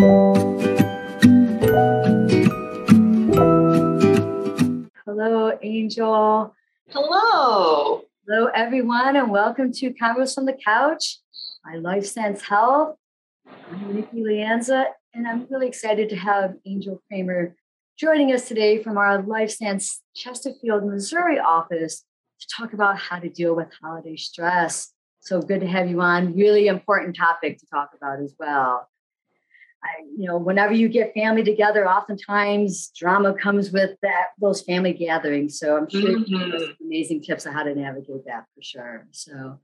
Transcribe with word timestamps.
Hello, 0.00 0.48
Angel. 5.60 6.54
Hello. 6.88 8.02
Hello, 8.26 8.46
everyone, 8.54 9.16
and 9.16 9.30
welcome 9.30 9.70
to 9.74 9.92
Converse 9.92 10.38
on 10.38 10.46
the 10.46 10.56
Couch 10.64 11.18
by 11.62 11.72
LifeStance 11.72 12.40
Health. 12.40 12.96
I'm 13.46 13.94
Nikki 13.94 14.22
Lianza, 14.22 14.86
and 15.12 15.28
I'm 15.28 15.46
really 15.50 15.68
excited 15.68 16.08
to 16.08 16.16
have 16.16 16.54
Angel 16.64 17.02
Kramer 17.08 17.54
joining 17.98 18.32
us 18.32 18.48
today 18.48 18.82
from 18.82 18.96
our 18.96 19.22
LifeStance 19.22 19.98
Chesterfield, 20.16 20.86
Missouri 20.86 21.38
office 21.38 22.06
to 22.40 22.46
talk 22.56 22.72
about 22.72 22.96
how 22.96 23.18
to 23.18 23.28
deal 23.28 23.54
with 23.54 23.68
holiday 23.82 24.16
stress. 24.16 24.94
So 25.18 25.42
good 25.42 25.60
to 25.60 25.66
have 25.66 25.90
you 25.90 26.00
on. 26.00 26.34
Really 26.34 26.68
important 26.68 27.16
topic 27.16 27.58
to 27.58 27.66
talk 27.66 27.90
about 27.94 28.20
as 28.20 28.34
well. 28.38 28.88
I, 29.82 30.02
you 30.16 30.26
know, 30.26 30.36
whenever 30.36 30.72
you 30.72 30.88
get 30.88 31.14
family 31.14 31.42
together, 31.42 31.88
oftentimes 31.88 32.90
drama 32.96 33.34
comes 33.34 33.70
with 33.70 33.96
that 34.02 34.28
those 34.40 34.60
family 34.62 34.92
gatherings. 34.92 35.58
So 35.58 35.76
I'm 35.76 35.88
sure 35.88 36.18
mm-hmm. 36.18 36.84
amazing 36.84 37.22
tips 37.22 37.46
on 37.46 37.54
how 37.54 37.62
to 37.62 37.74
navigate 37.74 38.24
that 38.26 38.44
for 38.54 38.62
sure. 38.62 39.06
So, 39.10 39.58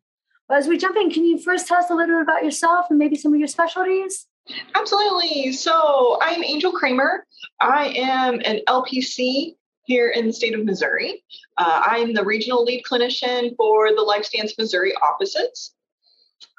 as 0.50 0.68
we 0.68 0.78
jump 0.78 0.96
in, 0.96 1.10
can 1.10 1.24
you 1.24 1.38
first 1.38 1.66
tell 1.66 1.78
us 1.78 1.90
a 1.90 1.94
little 1.94 2.16
bit 2.16 2.22
about 2.22 2.44
yourself 2.44 2.86
and 2.88 2.98
maybe 2.98 3.16
some 3.16 3.32
of 3.34 3.38
your 3.38 3.48
specialties? 3.48 4.26
Absolutely. 4.74 5.52
So 5.52 6.18
I'm 6.22 6.44
Angel 6.44 6.72
Kramer. 6.72 7.26
I 7.60 7.88
am 7.96 8.40
an 8.44 8.60
LPC 8.68 9.56
here 9.84 10.08
in 10.08 10.26
the 10.26 10.32
state 10.32 10.54
of 10.54 10.64
Missouri. 10.64 11.24
Uh, 11.58 11.82
I'm 11.84 12.12
the 12.12 12.24
regional 12.24 12.64
lead 12.64 12.84
clinician 12.84 13.56
for 13.56 13.90
the 13.90 14.02
LifeStance 14.02 14.52
Missouri 14.58 14.92
offices. 14.94 15.72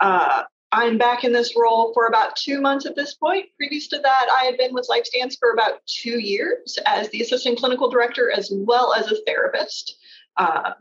Uh, 0.01 0.43
I'm 0.71 0.97
back 0.97 1.23
in 1.23 1.31
this 1.31 1.53
role 1.57 1.93
for 1.93 2.07
about 2.07 2.35
two 2.35 2.59
months 2.59 2.85
at 2.85 2.95
this 2.95 3.13
point. 3.13 3.45
Previous 3.55 3.87
to 3.87 3.99
that, 3.99 4.27
I 4.37 4.45
had 4.45 4.57
been 4.57 4.73
with 4.73 4.87
LifeStance 4.89 5.39
for 5.39 5.51
about 5.51 5.85
two 5.85 6.19
years 6.19 6.77
as 6.85 7.09
the 7.09 7.21
assistant 7.21 7.57
clinical 7.57 7.89
director 7.89 8.31
as 8.31 8.51
well 8.51 8.93
as 8.93 9.09
a 9.09 9.15
therapist. 9.25 9.97
Uh, 10.35 10.71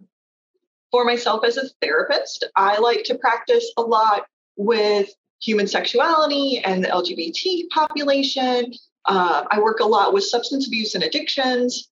for 0.91 1.05
myself 1.05 1.45
as 1.45 1.57
a 1.57 1.69
therapist, 1.81 2.45
I 2.57 2.79
like 2.79 3.05
to 3.05 3.17
practice 3.17 3.73
a 3.77 3.83
lot 3.83 4.27
with 4.57 5.09
human 5.41 5.69
sexuality 5.69 6.59
and 6.64 6.83
the 6.83 6.89
LGBT 6.89 7.69
population. 7.69 8.73
Uh, 9.05 9.45
I 9.51 9.61
work 9.61 9.81
a 9.81 9.87
lot 9.87 10.12
with 10.12 10.25
substance 10.25 10.67
abuse 10.67 10.95
and 10.95 11.05
addictions. 11.05 11.91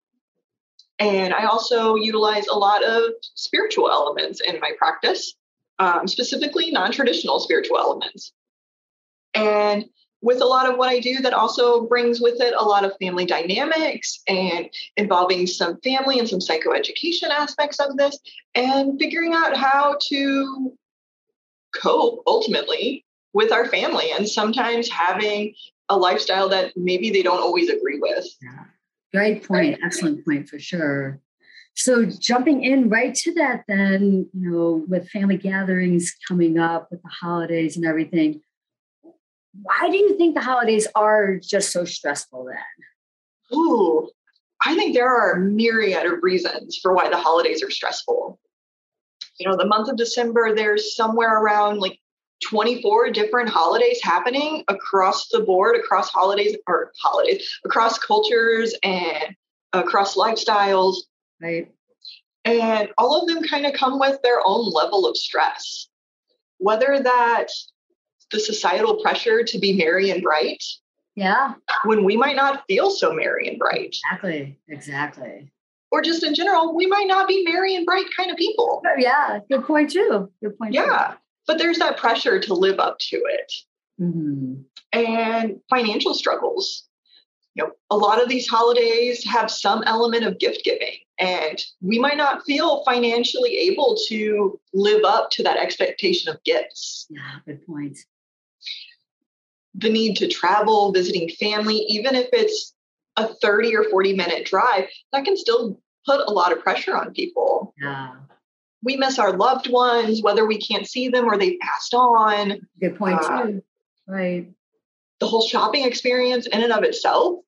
And 0.99 1.33
I 1.35 1.45
also 1.45 1.95
utilize 1.95 2.47
a 2.47 2.59
lot 2.59 2.83
of 2.83 3.13
spiritual 3.35 3.91
elements 3.91 4.41
in 4.41 4.59
my 4.61 4.73
practice 4.79 5.35
um, 5.79 6.07
specifically 6.07 6.71
non 6.71 6.93
traditional 6.93 7.41
spiritual 7.41 7.79
elements. 7.79 8.33
And 9.35 9.87
with 10.23 10.41
a 10.41 10.47
lot 10.47 10.71
of 10.71 10.79
what 10.79 10.89
I 10.89 11.01
do, 11.01 11.21
that 11.21 11.35
also 11.35 11.87
brings 11.87 12.21
with 12.21 12.41
it 12.41 12.55
a 12.57 12.65
lot 12.65 12.85
of 12.85 12.93
family 13.01 13.27
dynamics 13.27 14.23
and 14.27 14.71
involving 14.97 15.47
some 15.47 15.79
family 15.83 16.19
and 16.19 16.29
some 16.29 16.39
psychoeducation 16.39 17.29
aspects 17.29 17.79
of 17.79 17.97
this, 17.97 18.19
and 18.55 18.99
figuring 18.99 19.35
out 19.35 19.57
how 19.57 19.97
to 20.09 20.73
cope 21.75 22.23
ultimately 22.27 23.05
with 23.35 23.53
our 23.53 23.67
family 23.67 24.13
and 24.13 24.29
sometimes 24.29 24.89
having 24.89 25.55
a 25.91 25.97
lifestyle 25.97 26.49
that 26.49 26.73
maybe 26.77 27.11
they 27.11 27.23
don't 27.23 27.41
always 27.41 27.69
agree 27.69 27.99
with. 27.99 28.27
Yeah. 28.41 28.65
Great 29.13 29.47
point. 29.47 29.79
Excellent 29.85 30.25
point 30.25 30.49
for 30.49 30.59
sure. 30.59 31.21
So 31.75 32.05
jumping 32.05 32.63
in 32.63 32.89
right 32.89 33.15
to 33.15 33.35
that, 33.35 33.65
then, 33.67 34.29
you 34.33 34.51
know, 34.51 34.85
with 34.89 35.09
family 35.11 35.37
gatherings 35.37 36.15
coming 36.27 36.59
up, 36.59 36.89
with 36.91 37.03
the 37.03 37.09
holidays 37.09 37.77
and 37.77 37.85
everything, 37.85 38.41
why 39.63 39.89
do 39.91 39.97
you 39.97 40.17
think 40.17 40.35
the 40.35 40.41
holidays 40.41 40.87
are 40.95 41.37
just 41.37 41.73
so 41.73 41.85
stressful 41.85 42.47
then? 42.47 43.59
Ooh, 43.59 44.09
I 44.65 44.75
think 44.75 44.95
there 44.95 45.09
are 45.09 45.33
a 45.33 45.41
myriad 45.41 46.07
of 46.07 46.23
reasons 46.23 46.79
for 46.81 46.95
why 46.95 47.09
the 47.09 47.19
holidays 47.19 47.63
are 47.63 47.71
stressful. 47.71 48.39
You 49.39 49.49
know, 49.49 49.57
the 49.57 49.67
month 49.67 49.89
of 49.89 49.97
December, 49.97 50.55
there's 50.55 50.95
somewhere 50.95 51.39
around 51.39 51.81
like 51.81 51.99
24 52.45 53.11
different 53.11 53.49
holidays 53.49 54.01
happening 54.03 54.65
across 54.69 55.29
the 55.29 55.41
board, 55.41 55.77
across 55.77 56.09
holidays 56.11 56.57
or 56.67 56.93
holidays, 57.03 57.59
across 57.65 57.99
cultures 57.99 58.75
and 58.83 59.35
across 59.73 60.17
lifestyles. 60.17 60.97
Right. 61.41 61.73
And 62.45 62.91
all 62.99 63.21
of 63.21 63.29
them 63.29 63.43
kind 63.43 63.67
of 63.67 63.73
come 63.73 63.99
with 63.99 64.21
their 64.23 64.41
own 64.45 64.71
level 64.71 65.07
of 65.07 65.17
stress, 65.17 65.89
whether 66.59 67.01
that 67.01 67.49
the 68.31 68.41
societal 68.41 69.01
pressure 69.03 69.43
to 69.43 69.59
be 69.59 69.77
merry 69.77 70.11
and 70.11 70.23
bright. 70.23 70.63
Yeah. 71.15 71.55
When 71.85 72.05
we 72.05 72.17
might 72.17 72.37
not 72.37 72.65
feel 72.67 72.91
so 72.91 73.13
merry 73.13 73.49
and 73.49 73.59
bright. 73.59 73.97
Exactly. 74.11 74.59
Exactly. 74.69 75.53
Or 75.91 76.03
just 76.03 76.25
in 76.25 76.35
general, 76.35 76.75
we 76.75 76.87
might 76.87 77.07
not 77.07 77.29
be 77.29 77.45
merry 77.45 77.77
and 77.77 77.87
bright 77.87 78.07
kind 78.17 78.31
of 78.31 78.37
people. 78.37 78.83
Oh, 78.85 78.95
yeah. 78.99 79.39
Good 79.49 79.65
point, 79.65 79.93
too. 79.93 80.31
Good 80.43 80.59
point. 80.59 80.75
Yeah. 80.75 81.13
Too. 81.13 81.17
But 81.47 81.59
there's 81.59 81.79
that 81.79 81.99
pressure 81.99 82.41
to 82.41 82.55
live 82.55 82.81
up 82.81 82.99
to 82.99 83.17
it. 83.17 83.53
Mm-hmm. 84.01 84.55
And 84.93 85.61
financial 85.71 86.15
struggles 86.15 86.89
you 87.55 87.65
know, 87.65 87.73
a 87.91 87.97
lot 87.97 88.21
of 88.23 88.29
these 88.29 88.49
holidays 88.49 89.25
have 89.25 89.51
some 89.51 89.83
element 89.87 90.25
of 90.25 90.39
gift 90.39 90.63
giving, 90.65 90.97
and 91.19 91.65
we 91.81 91.99
might 91.99 92.17
not 92.17 92.45
feel 92.45 92.83
financially 92.85 93.57
able 93.57 93.97
to 94.09 94.61
live 94.73 95.05
up 95.05 95.31
to 95.31 95.43
that 95.45 95.57
expectation 95.57 96.33
of 96.33 96.43
gifts. 96.45 97.07
Yeah, 97.11 97.21
good 97.47 97.65
point. 97.67 97.99
The 99.77 99.91
need 99.91 100.17
to 100.17 100.29
travel, 100.29 100.93
visiting 100.93 101.29
family, 101.29 101.77
even 101.89 102.15
if 102.15 102.29
it's 102.33 102.75
a 103.17 103.29
30 103.29 103.77
or 103.77 103.85
40 103.85 104.15
minute 104.15 104.47
drive, 104.47 104.89
that 105.13 105.25
can 105.25 105.37
still 105.37 105.81
put 106.07 106.21
a 106.27 106.33
lot 106.33 106.53
of 106.53 106.61
pressure 106.61 106.97
on 106.97 107.13
people. 107.13 107.75
Yeah. 107.81 108.15
We 108.83 108.97
miss 108.97 109.19
our 109.19 109.37
loved 109.37 109.71
ones, 109.71 110.23
whether 110.23 110.45
we 110.45 110.59
can't 110.59 110.87
see 110.87 111.09
them 111.09 111.25
or 111.25 111.39
they've 111.39 111.59
passed 111.61 111.95
on. 111.95 112.61
Good 112.81 112.99
point, 112.99 113.21
uh, 113.21 113.43
too. 113.43 113.63
Right 114.07 114.49
the 115.21 115.27
whole 115.27 115.47
shopping 115.47 115.85
experience 115.85 116.47
in 116.47 116.63
and 116.63 116.73
of 116.73 116.83
itself 116.85 117.44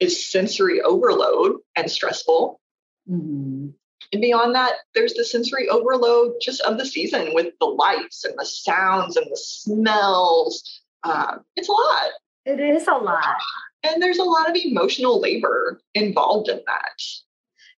is 0.00 0.30
sensory 0.30 0.80
overload 0.80 1.56
and 1.76 1.90
stressful. 1.90 2.60
Mm-hmm. 3.10 3.68
And 4.12 4.22
beyond 4.22 4.54
that, 4.54 4.74
there's 4.94 5.14
the 5.14 5.24
sensory 5.24 5.68
overload 5.68 6.34
just 6.40 6.60
of 6.62 6.78
the 6.78 6.86
season 6.86 7.34
with 7.34 7.54
the 7.60 7.66
lights 7.66 8.24
and 8.24 8.34
the 8.38 8.46
sounds 8.46 9.16
and 9.16 9.26
the 9.30 9.36
smells. 9.36 10.82
Uh, 11.02 11.38
it's 11.56 11.68
a 11.68 11.72
lot. 11.72 12.10
It 12.44 12.60
is 12.60 12.86
a 12.86 12.92
lot. 12.92 13.36
And 13.82 14.02
there's 14.02 14.18
a 14.18 14.24
lot 14.24 14.48
of 14.48 14.56
emotional 14.56 15.20
labor 15.20 15.80
involved 15.94 16.48
in 16.48 16.60
that. 16.66 17.02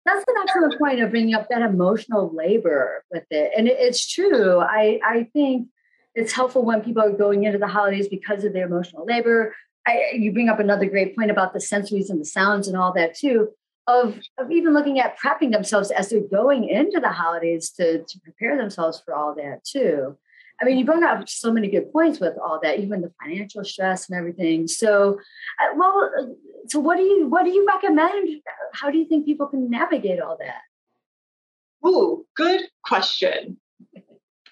That's 0.06 0.24
an 0.28 0.36
excellent 0.42 0.80
point 0.80 1.02
of 1.02 1.12
bringing 1.12 1.36
up 1.36 1.50
that 1.50 1.62
emotional 1.62 2.34
labor 2.34 3.04
with 3.12 3.26
it. 3.30 3.52
And 3.58 3.68
it's 3.68 4.10
true. 4.10 4.60
I, 4.60 5.00
I 5.06 5.28
think 5.34 5.68
it's 6.16 6.32
helpful 6.32 6.64
when 6.64 6.82
people 6.82 7.04
are 7.04 7.12
going 7.12 7.44
into 7.44 7.60
the 7.60 7.68
holidays 7.68 8.08
because 8.08 8.44
of 8.44 8.54
their 8.54 8.66
emotional 8.66 9.06
labor. 9.06 9.54
I, 9.88 10.12
you 10.14 10.32
bring 10.34 10.50
up 10.50 10.60
another 10.60 10.86
great 10.86 11.16
point 11.16 11.32
about 11.32 11.54
the 11.54 11.60
sensories 11.60 12.10
and 12.10 12.20
the 12.20 12.26
sounds 12.26 12.68
and 12.68 12.78
all 12.78 12.94
that 12.94 13.16
too. 13.16 13.50
Of, 13.88 14.20
of 14.38 14.52
even 14.52 14.74
looking 14.74 15.00
at 15.00 15.18
prepping 15.18 15.54
themselves 15.54 15.92
as 15.92 16.10
they're 16.10 16.20
going 16.20 16.68
into 16.68 17.00
the 17.00 17.10
holidays 17.10 17.70
to, 17.78 18.04
to 18.04 18.20
prepare 18.20 18.58
themselves 18.58 19.02
for 19.06 19.16
all 19.16 19.34
that 19.36 19.64
too. 19.64 20.18
I 20.60 20.66
mean, 20.66 20.78
you 20.78 20.84
bring 20.84 21.04
up 21.04 21.30
so 21.30 21.54
many 21.54 21.70
good 21.70 21.92
points 21.94 22.20
with 22.20 22.34
all 22.44 22.60
that, 22.64 22.80
even 22.80 23.00
the 23.00 23.14
financial 23.24 23.64
stress 23.64 24.10
and 24.10 24.18
everything. 24.18 24.68
So, 24.68 25.20
uh, 25.62 25.76
well, 25.78 26.12
uh, 26.20 26.24
so 26.68 26.80
what 26.80 26.98
do 26.98 27.04
you 27.04 27.28
what 27.28 27.46
do 27.46 27.52
you 27.52 27.66
recommend? 27.66 28.42
How 28.74 28.90
do 28.90 28.98
you 28.98 29.06
think 29.06 29.26
people 29.26 29.48
can 29.48 29.70
navigate 29.70 30.20
all 30.20 30.38
that? 30.40 31.88
Ooh, 31.88 32.26
good 32.36 32.62
question. 32.84 33.58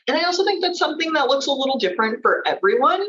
And 0.08 0.18
I 0.18 0.24
also 0.24 0.46
think 0.46 0.62
that's 0.62 0.80
something 0.80 1.12
that 1.14 1.28
looks 1.28 1.48
a 1.48 1.52
little 1.52 1.80
different 1.80 2.22
for 2.22 2.48
everyone. 2.48 3.06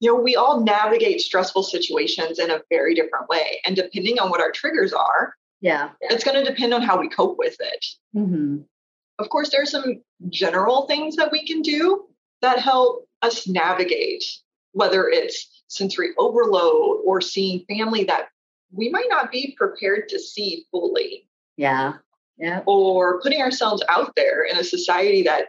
You 0.00 0.14
know, 0.14 0.20
we 0.20 0.34
all 0.34 0.60
navigate 0.60 1.20
stressful 1.20 1.62
situations 1.62 2.38
in 2.38 2.50
a 2.50 2.62
very 2.70 2.94
different 2.94 3.28
way. 3.28 3.60
And 3.64 3.76
depending 3.76 4.18
on 4.18 4.30
what 4.30 4.40
our 4.40 4.50
triggers 4.50 4.92
are, 4.92 5.34
yeah, 5.60 5.90
it's 6.00 6.24
going 6.24 6.42
to 6.42 6.50
depend 6.50 6.72
on 6.72 6.82
how 6.82 6.98
we 6.98 7.08
cope 7.08 7.36
with 7.38 7.56
it. 7.60 7.86
Mm-hmm. 8.16 8.62
Of 9.18 9.28
course, 9.28 9.50
there 9.50 9.62
are 9.62 9.66
some 9.66 10.02
general 10.30 10.86
things 10.86 11.16
that 11.16 11.30
we 11.30 11.46
can 11.46 11.60
do 11.60 12.06
that 12.40 12.58
help 12.58 13.06
us 13.20 13.46
navigate, 13.46 14.24
whether 14.72 15.08
it's 15.08 15.62
sensory 15.68 16.10
overload 16.18 17.00
or 17.04 17.20
seeing 17.20 17.66
family 17.66 18.04
that 18.04 18.28
we 18.72 18.88
might 18.88 19.08
not 19.10 19.30
be 19.30 19.54
prepared 19.58 20.08
to 20.08 20.18
see 20.18 20.64
fully. 20.70 21.28
Yeah. 21.56 21.94
Yeah. 22.38 22.62
Or 22.64 23.20
putting 23.20 23.42
ourselves 23.42 23.82
out 23.90 24.12
there 24.16 24.44
in 24.44 24.56
a 24.56 24.64
society 24.64 25.22
that 25.24 25.48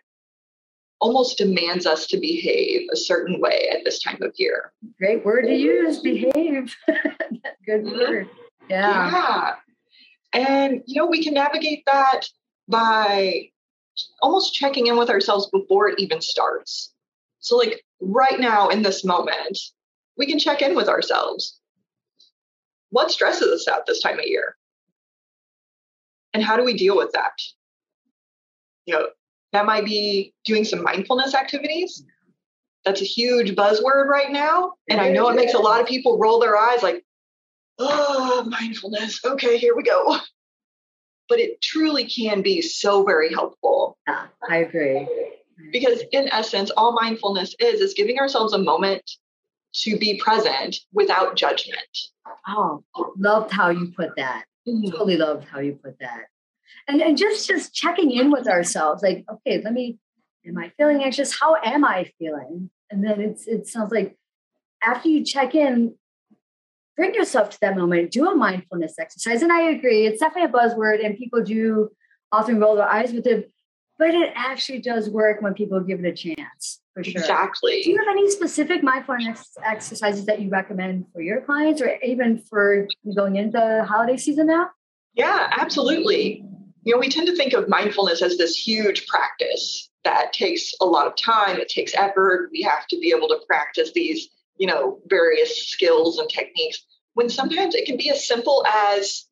almost 1.01 1.37
demands 1.37 1.85
us 1.85 2.05
to 2.07 2.17
behave 2.17 2.87
a 2.93 2.95
certain 2.95 3.41
way 3.41 3.67
at 3.73 3.83
this 3.83 4.01
time 4.01 4.19
of 4.21 4.31
year. 4.37 4.71
Great 4.99 5.25
word 5.25 5.45
to 5.45 5.53
use, 5.53 5.99
behave. 5.99 6.75
Good 7.65 7.83
mm-hmm. 7.83 7.99
word. 7.99 8.29
Yeah. 8.69 9.11
Yeah. 9.11 9.55
And, 10.33 10.83
you 10.85 11.01
know, 11.01 11.07
we 11.07 11.23
can 11.23 11.33
navigate 11.33 11.83
that 11.87 12.21
by 12.69 13.49
almost 14.21 14.53
checking 14.53 14.87
in 14.87 14.97
with 14.97 15.09
ourselves 15.09 15.49
before 15.49 15.89
it 15.89 15.99
even 15.99 16.21
starts. 16.21 16.93
So, 17.39 17.57
like 17.57 17.83
right 17.99 18.39
now 18.39 18.69
in 18.69 18.83
this 18.83 19.03
moment, 19.03 19.59
we 20.17 20.27
can 20.27 20.39
check 20.39 20.61
in 20.61 20.75
with 20.75 20.87
ourselves. 20.87 21.59
What 22.91 23.11
stresses 23.11 23.49
us 23.49 23.67
out 23.67 23.85
this 23.85 24.01
time 24.01 24.19
of 24.19 24.25
year? 24.25 24.55
And 26.33 26.43
how 26.43 26.55
do 26.55 26.63
we 26.63 26.77
deal 26.77 26.95
with 26.95 27.11
that? 27.13 27.33
You 28.85 28.93
know, 28.93 29.07
that 29.53 29.65
might 29.65 29.85
be 29.85 30.33
doing 30.45 30.63
some 30.63 30.83
mindfulness 30.83 31.35
activities. 31.35 32.03
That's 32.85 33.01
a 33.01 33.05
huge 33.05 33.55
buzzword 33.55 34.07
right 34.07 34.31
now. 34.31 34.73
And 34.89 34.99
I 34.99 35.09
know 35.09 35.29
it 35.29 35.35
makes 35.35 35.53
a 35.53 35.59
lot 35.59 35.81
of 35.81 35.87
people 35.87 36.17
roll 36.17 36.39
their 36.39 36.57
eyes 36.57 36.81
like, 36.81 37.05
oh, 37.77 38.43
mindfulness. 38.49 39.23
Okay, 39.23 39.57
here 39.57 39.75
we 39.75 39.83
go. 39.83 40.17
But 41.29 41.39
it 41.39 41.61
truly 41.61 42.05
can 42.05 42.41
be 42.41 42.61
so 42.61 43.03
very 43.03 43.31
helpful. 43.31 43.97
Yeah, 44.07 44.25
I 44.49 44.57
agree. 44.57 45.07
Because 45.71 46.01
in 46.11 46.27
essence, 46.29 46.71
all 46.71 46.91
mindfulness 46.93 47.55
is 47.59 47.79
is 47.81 47.93
giving 47.93 48.19
ourselves 48.19 48.53
a 48.53 48.57
moment 48.57 49.11
to 49.73 49.97
be 49.97 50.17
present 50.17 50.77
without 50.91 51.35
judgment. 51.35 51.97
Oh, 52.47 52.83
loved 53.17 53.51
how 53.51 53.69
you 53.69 53.93
put 53.95 54.15
that. 54.17 54.45
Mm-hmm. 54.67 54.91
Totally 54.91 55.17
loved 55.17 55.45
how 55.45 55.59
you 55.59 55.73
put 55.73 55.97
that. 55.99 56.25
And 56.87 57.01
and 57.01 57.17
just 57.17 57.47
just 57.47 57.73
checking 57.73 58.11
in 58.11 58.31
with 58.31 58.47
ourselves, 58.47 59.03
like, 59.03 59.25
okay, 59.31 59.61
let 59.63 59.73
me, 59.73 59.97
am 60.47 60.57
I 60.57 60.71
feeling 60.77 61.03
anxious? 61.03 61.39
How 61.39 61.55
am 61.63 61.85
I 61.85 62.11
feeling? 62.19 62.69
And 62.89 63.03
then 63.03 63.21
it's 63.21 63.47
it 63.47 63.67
sounds 63.67 63.91
like 63.91 64.17
after 64.83 65.09
you 65.09 65.23
check 65.23 65.55
in, 65.55 65.95
bring 66.97 67.13
yourself 67.13 67.51
to 67.51 67.57
that 67.61 67.77
moment, 67.77 68.11
do 68.11 68.29
a 68.29 68.35
mindfulness 68.35 68.95
exercise. 68.99 69.41
And 69.41 69.51
I 69.51 69.69
agree, 69.69 70.05
it's 70.05 70.19
definitely 70.19 70.49
a 70.49 70.53
buzzword, 70.53 71.05
and 71.05 71.17
people 71.17 71.43
do 71.43 71.89
often 72.31 72.59
roll 72.59 72.75
their 72.75 72.87
eyes 72.87 73.11
with 73.11 73.27
it, 73.27 73.51
but 73.99 74.13
it 74.13 74.31
actually 74.35 74.79
does 74.79 75.09
work 75.09 75.41
when 75.41 75.53
people 75.53 75.79
give 75.81 76.03
it 76.03 76.07
a 76.07 76.13
chance 76.13 76.81
for 76.93 77.03
sure. 77.03 77.21
Exactly. 77.21 77.81
Do 77.83 77.91
you 77.91 77.97
have 77.97 78.07
any 78.09 78.29
specific 78.29 78.83
mindfulness 78.83 79.49
exercises 79.63 80.25
that 80.25 80.41
you 80.41 80.49
recommend 80.49 81.05
for 81.13 81.21
your 81.21 81.41
clients 81.41 81.81
or 81.81 81.97
even 82.03 82.37
for 82.37 82.87
going 83.15 83.35
into 83.35 83.51
the 83.51 83.85
holiday 83.85 84.17
season 84.17 84.47
now? 84.47 84.69
Yeah, 85.13 85.49
absolutely. 85.57 86.45
You 86.83 86.93
know, 86.93 86.99
we 86.99 87.09
tend 87.09 87.27
to 87.27 87.35
think 87.35 87.53
of 87.53 87.69
mindfulness 87.69 88.21
as 88.21 88.37
this 88.37 88.55
huge 88.55 89.05
practice 89.07 89.89
that 90.03 90.33
takes 90.33 90.73
a 90.81 90.85
lot 90.85 91.07
of 91.07 91.15
time, 91.15 91.57
it 91.57 91.69
takes 91.69 91.93
effort. 91.95 92.49
We 92.51 92.61
have 92.63 92.87
to 92.87 92.97
be 92.99 93.13
able 93.15 93.27
to 93.27 93.39
practice 93.47 93.91
these, 93.93 94.29
you 94.57 94.67
know, 94.67 94.99
various 95.07 95.67
skills 95.67 96.17
and 96.17 96.27
techniques 96.29 96.83
when 97.13 97.29
sometimes 97.29 97.75
it 97.75 97.85
can 97.85 97.97
be 97.97 98.09
as 98.09 98.27
simple 98.27 98.65
as, 98.67 99.27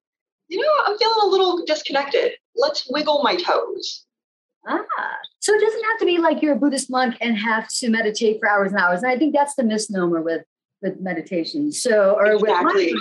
you 0.47 0.59
know, 0.59 0.71
I'm 0.85 0.97
feeling 0.97 1.17
a 1.23 1.27
little 1.27 1.65
disconnected. 1.65 2.33
Let's 2.55 2.87
wiggle 2.89 3.21
my 3.23 3.35
toes. 3.35 4.05
Ah, 4.67 4.83
so 5.39 5.53
it 5.53 5.61
doesn't 5.61 5.83
have 5.83 5.99
to 5.99 6.05
be 6.05 6.17
like 6.17 6.41
you're 6.41 6.53
a 6.53 6.59
Buddhist 6.59 6.91
monk 6.91 7.15
and 7.21 7.37
have 7.37 7.67
to 7.79 7.89
meditate 7.89 8.39
for 8.39 8.49
hours 8.49 8.71
and 8.71 8.79
hours. 8.79 9.01
And 9.01 9.11
I 9.11 9.17
think 9.17 9.33
that's 9.33 9.55
the 9.55 9.63
misnomer 9.63 10.21
with 10.21 10.43
with 10.81 10.99
meditation. 10.99 11.71
So, 11.71 12.15
or 12.17 12.33
exactly. 12.33 12.93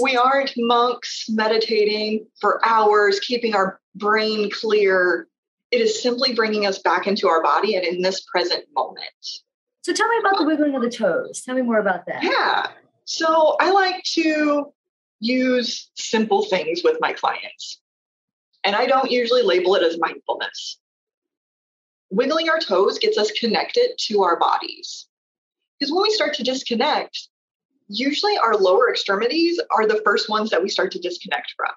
we 0.00 0.16
aren't 0.16 0.52
monks 0.56 1.26
meditating 1.28 2.26
for 2.40 2.60
hours, 2.66 3.20
keeping 3.20 3.54
our 3.54 3.80
brain 3.94 4.50
clear. 4.50 5.28
It 5.70 5.80
is 5.80 6.02
simply 6.02 6.34
bringing 6.34 6.66
us 6.66 6.78
back 6.78 7.06
into 7.06 7.28
our 7.28 7.42
body 7.42 7.76
and 7.76 7.84
in 7.84 8.02
this 8.02 8.20
present 8.22 8.64
moment. 8.74 9.06
So, 9.82 9.92
tell 9.92 10.08
me 10.08 10.18
about 10.18 10.38
the 10.38 10.44
wiggling 10.44 10.74
of 10.74 10.82
the 10.82 10.90
toes. 10.90 11.42
Tell 11.42 11.54
me 11.54 11.62
more 11.62 11.78
about 11.78 12.06
that. 12.06 12.22
Yeah. 12.22 12.68
So, 13.04 13.56
I 13.60 13.70
like 13.70 14.02
to 14.14 14.72
use 15.20 15.90
simple 15.94 16.44
things 16.44 16.82
with 16.84 16.98
my 17.00 17.12
clients. 17.12 17.80
And 18.64 18.76
I 18.76 18.86
don't 18.86 19.10
usually 19.10 19.42
label 19.42 19.74
it 19.74 19.82
as 19.82 19.98
mindfulness 19.98 20.78
wiggling 22.12 22.50
our 22.50 22.60
toes 22.60 22.98
gets 22.98 23.16
us 23.18 23.30
connected 23.32 23.90
to 23.96 24.22
our 24.22 24.38
bodies. 24.38 25.06
Because 25.78 25.92
when 25.92 26.02
we 26.02 26.10
start 26.10 26.34
to 26.34 26.44
disconnect, 26.44 27.28
usually 27.88 28.36
our 28.36 28.54
lower 28.54 28.90
extremities 28.90 29.58
are 29.74 29.86
the 29.86 30.00
first 30.04 30.28
ones 30.28 30.50
that 30.50 30.62
we 30.62 30.68
start 30.68 30.92
to 30.92 31.00
disconnect 31.00 31.54
from. 31.56 31.70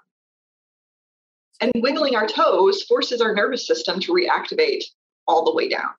And 1.61 1.71
wiggling 1.77 2.15
our 2.15 2.27
toes 2.27 2.83
forces 2.83 3.21
our 3.21 3.33
nervous 3.33 3.65
system 3.65 3.99
to 4.01 4.13
reactivate 4.13 4.83
all 5.27 5.45
the 5.45 5.53
way 5.53 5.69
down. 5.69 5.91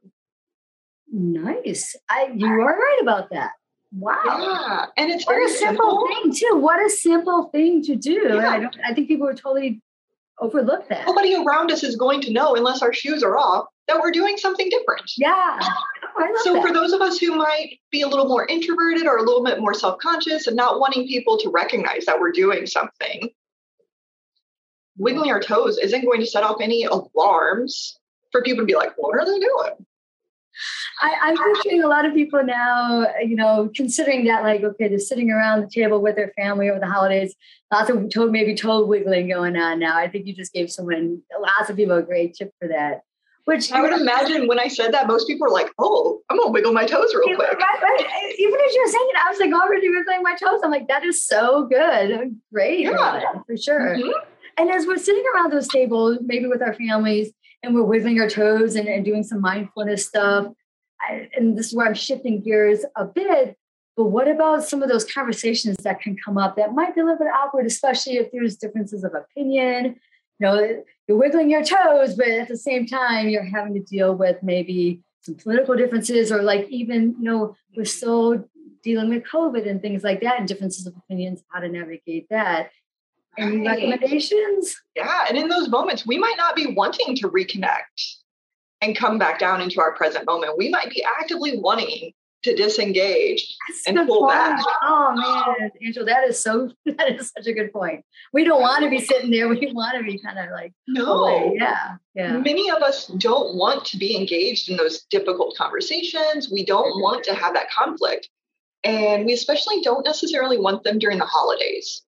Nice. 1.10 1.96
I, 2.10 2.30
you 2.34 2.46
are 2.46 2.78
right 2.78 2.98
about 3.00 3.30
that. 3.30 3.52
Wow. 3.92 4.16
Yeah. 4.24 4.86
And 4.96 5.10
it's 5.10 5.26
what 5.26 5.34
very 5.34 5.46
a 5.46 5.48
simple, 5.48 6.06
simple, 6.06 6.08
thing 6.08 6.32
too. 6.34 6.56
What 6.56 6.84
a 6.84 6.90
simple 6.90 7.48
thing 7.50 7.82
to 7.84 7.96
do. 7.96 8.20
Yeah. 8.34 8.50
I 8.50 8.60
don't 8.60 8.76
I 8.84 8.92
think 8.92 9.08
people 9.08 9.26
would 9.26 9.38
totally 9.38 9.80
overlook 10.40 10.88
that. 10.88 11.06
Nobody 11.06 11.34
around 11.34 11.70
us 11.70 11.82
is 11.82 11.96
going 11.96 12.20
to 12.22 12.32
know 12.32 12.54
unless 12.56 12.82
our 12.82 12.92
shoes 12.92 13.22
are 13.22 13.38
off 13.38 13.66
that 13.88 13.98
we're 13.98 14.10
doing 14.10 14.36
something 14.36 14.68
different. 14.68 15.10
Yeah. 15.16 15.58
Oh, 16.18 16.40
so 16.42 16.54
that. 16.54 16.62
for 16.62 16.74
those 16.74 16.92
of 16.92 17.00
us 17.00 17.18
who 17.18 17.36
might 17.36 17.78
be 17.90 18.02
a 18.02 18.08
little 18.08 18.26
more 18.26 18.46
introverted 18.46 19.06
or 19.06 19.16
a 19.16 19.22
little 19.22 19.44
bit 19.44 19.60
more 19.60 19.74
self-conscious 19.74 20.46
and 20.46 20.56
not 20.56 20.80
wanting 20.80 21.06
people 21.06 21.38
to 21.38 21.48
recognize 21.48 22.04
that 22.06 22.18
we're 22.18 22.32
doing 22.32 22.66
something, 22.66 23.30
wiggling 24.98 25.30
our 25.30 25.40
toes 25.40 25.78
isn't 25.78 26.04
going 26.04 26.20
to 26.20 26.26
set 26.26 26.42
off 26.42 26.56
any 26.60 26.84
alarms 26.84 27.98
for 28.32 28.42
people 28.42 28.62
to 28.62 28.66
be 28.66 28.74
like, 28.74 28.92
what 28.96 29.18
are 29.18 29.24
they 29.24 29.38
doing? 29.38 29.86
I, 31.02 31.30
am 31.30 31.54
picturing 31.54 31.82
a 31.82 31.88
lot 31.88 32.06
of 32.06 32.14
people 32.14 32.42
now, 32.42 33.06
you 33.20 33.36
know, 33.36 33.70
considering 33.74 34.24
that, 34.24 34.42
like, 34.42 34.62
okay, 34.62 34.88
they're 34.88 34.98
sitting 34.98 35.30
around 35.30 35.60
the 35.60 35.68
table 35.68 36.00
with 36.00 36.16
their 36.16 36.32
family 36.36 36.70
over 36.70 36.80
the 36.80 36.86
holidays. 36.86 37.34
Lots 37.72 37.90
of 37.90 38.08
toe, 38.10 38.30
maybe 38.30 38.54
toe 38.54 38.84
wiggling 38.84 39.28
going 39.28 39.56
on 39.56 39.78
now. 39.78 39.98
I 39.98 40.08
think 40.08 40.26
you 40.26 40.34
just 40.34 40.52
gave 40.52 40.70
someone, 40.70 41.20
lots 41.38 41.68
of 41.68 41.76
people, 41.76 41.96
a 41.96 42.02
great 42.02 42.34
tip 42.34 42.52
for 42.58 42.68
that. 42.68 43.02
Which 43.44 43.70
I 43.70 43.80
would 43.80 43.92
imagine 43.92 44.48
when 44.48 44.58
I 44.58 44.66
said 44.66 44.92
that, 44.92 45.06
most 45.06 45.28
people 45.28 45.46
are 45.46 45.52
like, 45.52 45.70
"Oh, 45.78 46.20
I'm 46.28 46.36
gonna 46.36 46.50
wiggle 46.50 46.72
my 46.72 46.84
toes 46.84 47.14
real 47.14 47.36
quick." 47.36 47.52
Right, 47.52 47.80
right. 47.80 48.34
Even 48.36 48.58
as 48.60 48.74
you're 48.74 48.88
saying 48.88 49.06
it, 49.08 49.16
I 49.24 49.30
was 49.30 49.38
like 49.38 49.52
already 49.52 49.88
wiggling 49.88 50.24
my 50.24 50.34
toes. 50.34 50.58
I'm 50.64 50.72
like, 50.72 50.88
that 50.88 51.04
is 51.04 51.24
so 51.24 51.64
good, 51.66 52.40
great, 52.52 52.80
yeah. 52.80 53.22
for 53.46 53.56
sure. 53.56 53.98
Mm-hmm. 53.98 54.25
And 54.56 54.70
as 54.70 54.86
we're 54.86 54.96
sitting 54.96 55.24
around 55.34 55.52
those 55.52 55.68
tables, 55.68 56.18
maybe 56.22 56.46
with 56.46 56.62
our 56.62 56.74
families, 56.74 57.32
and 57.62 57.74
we're 57.74 57.82
wiggling 57.82 58.20
our 58.20 58.28
toes 58.28 58.76
and, 58.76 58.88
and 58.88 59.04
doing 59.04 59.22
some 59.22 59.40
mindfulness 59.40 60.06
stuff, 60.06 60.46
I, 61.00 61.28
and 61.36 61.56
this 61.56 61.66
is 61.66 61.74
where 61.74 61.86
I'm 61.86 61.94
shifting 61.94 62.40
gears 62.40 62.84
a 62.96 63.04
bit. 63.04 63.56
But 63.96 64.06
what 64.06 64.28
about 64.28 64.64
some 64.64 64.82
of 64.82 64.88
those 64.88 65.10
conversations 65.10 65.78
that 65.78 66.00
can 66.00 66.16
come 66.22 66.36
up 66.36 66.56
that 66.56 66.74
might 66.74 66.94
be 66.94 67.00
a 67.00 67.04
little 67.04 67.18
bit 67.18 67.28
awkward, 67.28 67.66
especially 67.66 68.16
if 68.16 68.30
there's 68.30 68.56
differences 68.56 69.04
of 69.04 69.14
opinion? 69.14 69.96
You 70.38 70.46
know, 70.46 70.82
you're 71.08 71.16
wiggling 71.16 71.50
your 71.50 71.64
toes, 71.64 72.14
but 72.14 72.28
at 72.28 72.48
the 72.48 72.58
same 72.58 72.86
time, 72.86 73.28
you're 73.28 73.44
having 73.44 73.74
to 73.74 73.80
deal 73.80 74.14
with 74.14 74.42
maybe 74.42 75.02
some 75.22 75.34
political 75.34 75.76
differences 75.76 76.30
or 76.30 76.42
like 76.42 76.68
even, 76.68 77.16
you 77.18 77.24
know, 77.24 77.56
we're 77.74 77.84
still 77.84 78.44
dealing 78.82 79.08
with 79.08 79.24
COVID 79.24 79.68
and 79.68 79.80
things 79.80 80.04
like 80.04 80.20
that 80.20 80.38
and 80.38 80.46
differences 80.46 80.86
of 80.86 80.94
opinions, 80.96 81.42
how 81.48 81.60
to 81.60 81.68
navigate 81.68 82.28
that. 82.28 82.70
Any 83.38 83.58
right. 83.58 83.76
recommendations? 83.76 84.80
Yeah. 84.94 85.26
And 85.28 85.36
in 85.36 85.48
those 85.48 85.68
moments, 85.68 86.06
we 86.06 86.18
might 86.18 86.36
not 86.36 86.56
be 86.56 86.66
wanting 86.66 87.16
to 87.16 87.28
reconnect 87.28 88.16
and 88.80 88.96
come 88.96 89.18
back 89.18 89.38
down 89.38 89.60
into 89.60 89.80
our 89.80 89.94
present 89.94 90.26
moment. 90.26 90.56
We 90.56 90.68
might 90.68 90.90
be 90.90 91.04
actively 91.04 91.58
wanting 91.58 92.12
to 92.46 92.54
disengage 92.54 93.56
That's 93.68 93.86
and 93.86 94.06
pull 94.06 94.20
point. 94.20 94.32
back. 94.32 94.64
Oh 94.82 95.12
man, 95.58 95.70
Angel, 95.82 96.04
that 96.06 96.24
is 96.24 96.40
so 96.40 96.70
that 96.86 97.10
is 97.12 97.32
such 97.36 97.46
a 97.46 97.52
good 97.52 97.72
point. 97.72 98.04
We 98.32 98.44
don't 98.44 98.60
want 98.60 98.84
to 98.84 98.90
be 98.90 99.00
sitting 99.00 99.30
there. 99.30 99.48
We 99.56 99.72
want 99.72 99.96
to 99.98 100.04
be 100.04 100.18
kind 100.18 100.38
of 100.38 100.50
like 100.52 100.72
no, 100.86 101.04
oh, 101.06 101.24
away. 101.24 101.56
yeah, 101.56 101.96
yeah. 102.14 102.36
Many 102.38 102.70
of 102.70 102.82
us 102.82 103.06
don't 103.06 103.56
want 103.56 103.84
to 103.86 103.96
be 103.96 104.16
engaged 104.16 104.68
in 104.68 104.76
those 104.76 105.02
difficult 105.10 105.56
conversations. 105.56 106.50
We 106.50 106.64
don't 106.64 106.92
mm-hmm. 106.92 107.02
want 107.02 107.24
to 107.24 107.34
have 107.34 107.54
that 107.54 107.70
conflict, 107.70 108.28
and 108.84 109.26
we 109.26 109.32
especially 109.32 109.80
don't 109.80 110.04
necessarily 110.04 110.58
want 110.58 110.84
them 110.84 110.98
during 110.98 111.18
the 111.18 111.26
holidays. 111.26 112.02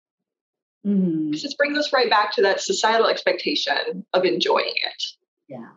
Mm-hmm. 0.86 1.32
This 1.32 1.54
brings 1.54 1.76
us 1.76 1.92
right 1.92 2.08
back 2.08 2.32
to 2.34 2.42
that 2.42 2.60
societal 2.60 3.08
expectation 3.08 4.04
of 4.12 4.24
enjoying 4.24 4.74
it. 4.74 5.02
Yeah. 5.48 5.68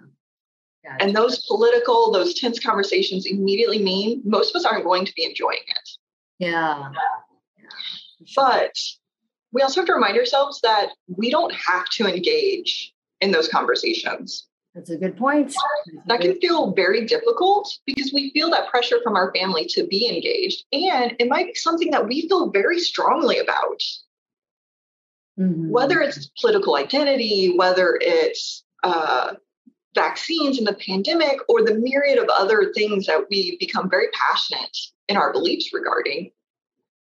Gotcha. 0.83 1.03
And 1.03 1.15
those 1.15 1.45
political, 1.45 2.11
those 2.11 2.39
tense 2.39 2.59
conversations 2.59 3.25
immediately 3.25 3.83
mean 3.83 4.21
most 4.25 4.55
of 4.55 4.59
us 4.59 4.65
aren't 4.65 4.83
going 4.83 5.05
to 5.05 5.13
be 5.15 5.25
enjoying 5.25 5.59
it. 5.67 5.89
Yeah. 6.39 6.89
yeah. 7.57 7.69
But 8.35 8.73
we 9.51 9.61
also 9.61 9.81
have 9.81 9.87
to 9.87 9.93
remind 9.93 10.17
ourselves 10.17 10.59
that 10.61 10.89
we 11.07 11.29
don't 11.29 11.53
have 11.53 11.87
to 11.89 12.07
engage 12.07 12.93
in 13.19 13.31
those 13.31 13.47
conversations. 13.47 14.47
That's 14.73 14.89
a 14.89 14.97
good 14.97 15.17
point. 15.17 15.53
that 16.07 16.21
can 16.21 16.39
feel 16.39 16.71
very 16.71 17.05
difficult 17.05 17.77
because 17.85 18.11
we 18.13 18.31
feel 18.31 18.49
that 18.51 18.69
pressure 18.69 18.99
from 19.03 19.15
our 19.15 19.31
family 19.35 19.65
to 19.71 19.85
be 19.85 20.07
engaged. 20.07 20.63
And 20.71 21.13
it 21.19 21.27
might 21.27 21.47
be 21.47 21.55
something 21.55 21.91
that 21.91 22.07
we 22.07 22.27
feel 22.27 22.49
very 22.49 22.79
strongly 22.79 23.37
about. 23.37 23.83
Mm-hmm. 25.39 25.69
Whether 25.69 26.01
it's 26.01 26.29
political 26.39 26.75
identity, 26.75 27.53
whether 27.55 27.97
it's 28.01 28.63
uh, 28.83 29.33
vaccines 29.95 30.57
and 30.57 30.67
the 30.67 30.73
pandemic 30.73 31.39
or 31.47 31.63
the 31.63 31.75
myriad 31.75 32.17
of 32.17 32.29
other 32.29 32.71
things 32.73 33.05
that 33.07 33.25
we 33.29 33.57
become 33.59 33.89
very 33.89 34.07
passionate 34.13 34.77
in 35.07 35.17
our 35.17 35.31
beliefs 35.31 35.71
regarding, 35.73 36.31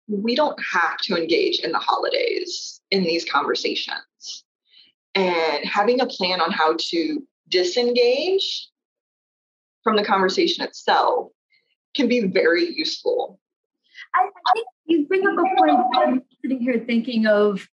we 0.08 0.36
don't 0.36 0.60
have 0.74 0.98
to 0.98 1.16
engage 1.16 1.60
in 1.60 1.72
the 1.72 1.80
holidays 1.80 2.82
in 2.92 3.04
these 3.04 3.26
conversations. 3.26 4.44
And 5.16 5.66
having 5.66 6.00
a 6.00 6.06
plan 6.06 6.42
on 6.42 6.52
how 6.52 6.76
to 6.78 7.28
disengage 7.50 8.70
from 9.84 9.96
the 9.96 10.04
conversation 10.04 10.64
itself 10.64 11.32
can 11.96 12.08
be 12.08 12.28
very 12.28 12.74
useful. 12.76 13.40
I, 14.16 14.28
I 14.28 14.52
think 14.54 14.68
you 14.86 15.08
bring 15.08 15.26
up 15.28 15.34
a 15.34 15.56
point. 15.58 15.80
I'm 15.96 16.22
sitting 16.42 16.60
here 16.60 16.84
thinking 16.86 17.26
of 17.26 17.68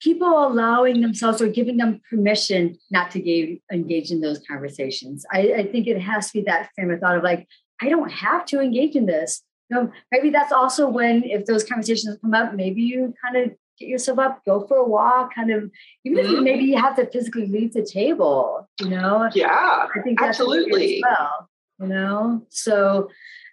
people 0.00 0.46
allowing 0.46 1.00
themselves 1.00 1.40
or 1.40 1.48
giving 1.48 1.76
them 1.76 2.00
permission 2.10 2.78
not 2.90 3.10
to 3.12 3.20
give, 3.20 3.58
engage 3.72 4.10
in 4.10 4.20
those 4.20 4.40
conversations. 4.46 5.24
I, 5.32 5.54
I, 5.54 5.66
think 5.66 5.86
it 5.86 6.00
has 6.00 6.28
to 6.28 6.34
be 6.34 6.44
that 6.44 6.70
frame 6.74 6.90
of 6.90 7.00
thought 7.00 7.16
of 7.16 7.22
like, 7.22 7.48
I 7.80 7.88
don't 7.88 8.10
have 8.10 8.44
to 8.46 8.60
engage 8.60 8.94
in 8.94 9.06
this. 9.06 9.42
You 9.70 9.76
know, 9.76 9.92
maybe 10.12 10.30
that's 10.30 10.52
also 10.52 10.88
when 10.88 11.24
if 11.24 11.46
those 11.46 11.64
conversations 11.64 12.18
come 12.20 12.34
up, 12.34 12.54
maybe 12.54 12.82
you 12.82 13.14
kind 13.22 13.36
of 13.36 13.56
get 13.78 13.88
yourself 13.88 14.18
up, 14.18 14.44
go 14.44 14.66
for 14.66 14.76
a 14.76 14.86
walk, 14.86 15.34
kind 15.34 15.50
of 15.50 15.70
even 16.04 16.18
mm-hmm. 16.18 16.26
if 16.26 16.30
you, 16.30 16.40
maybe 16.42 16.64
you 16.64 16.78
have 16.78 16.96
to 16.96 17.06
physically 17.06 17.46
leave 17.46 17.72
the 17.72 17.84
table, 17.84 18.68
you 18.80 18.88
know? 18.88 19.28
Yeah. 19.34 19.48
I 19.94 20.00
think 20.02 20.20
that's 20.20 20.40
absolutely 20.40 21.02
well, 21.02 21.48
you 21.80 21.86
know. 21.88 22.46
So 22.50 23.10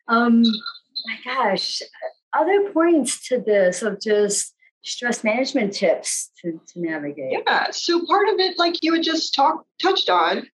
um 0.08 0.44
my 0.44 1.18
gosh, 1.26 1.82
other 2.34 2.70
points 2.72 3.28
to 3.28 3.40
this 3.40 3.82
of 3.82 4.00
just 4.00 4.53
stress 4.84 5.24
management 5.24 5.74
tips 5.74 6.32
to, 6.42 6.60
to 6.68 6.82
navigate? 6.82 7.42
Yeah. 7.46 7.72
So 7.72 8.06
part 8.06 8.30
of 8.30 8.40
it, 8.40 8.60
like 8.60 8.84
you 8.84 8.94
had 8.94 9.04
just 9.04 9.34
talked 9.34 9.68
touched 9.82 10.10
on, 10.10 10.48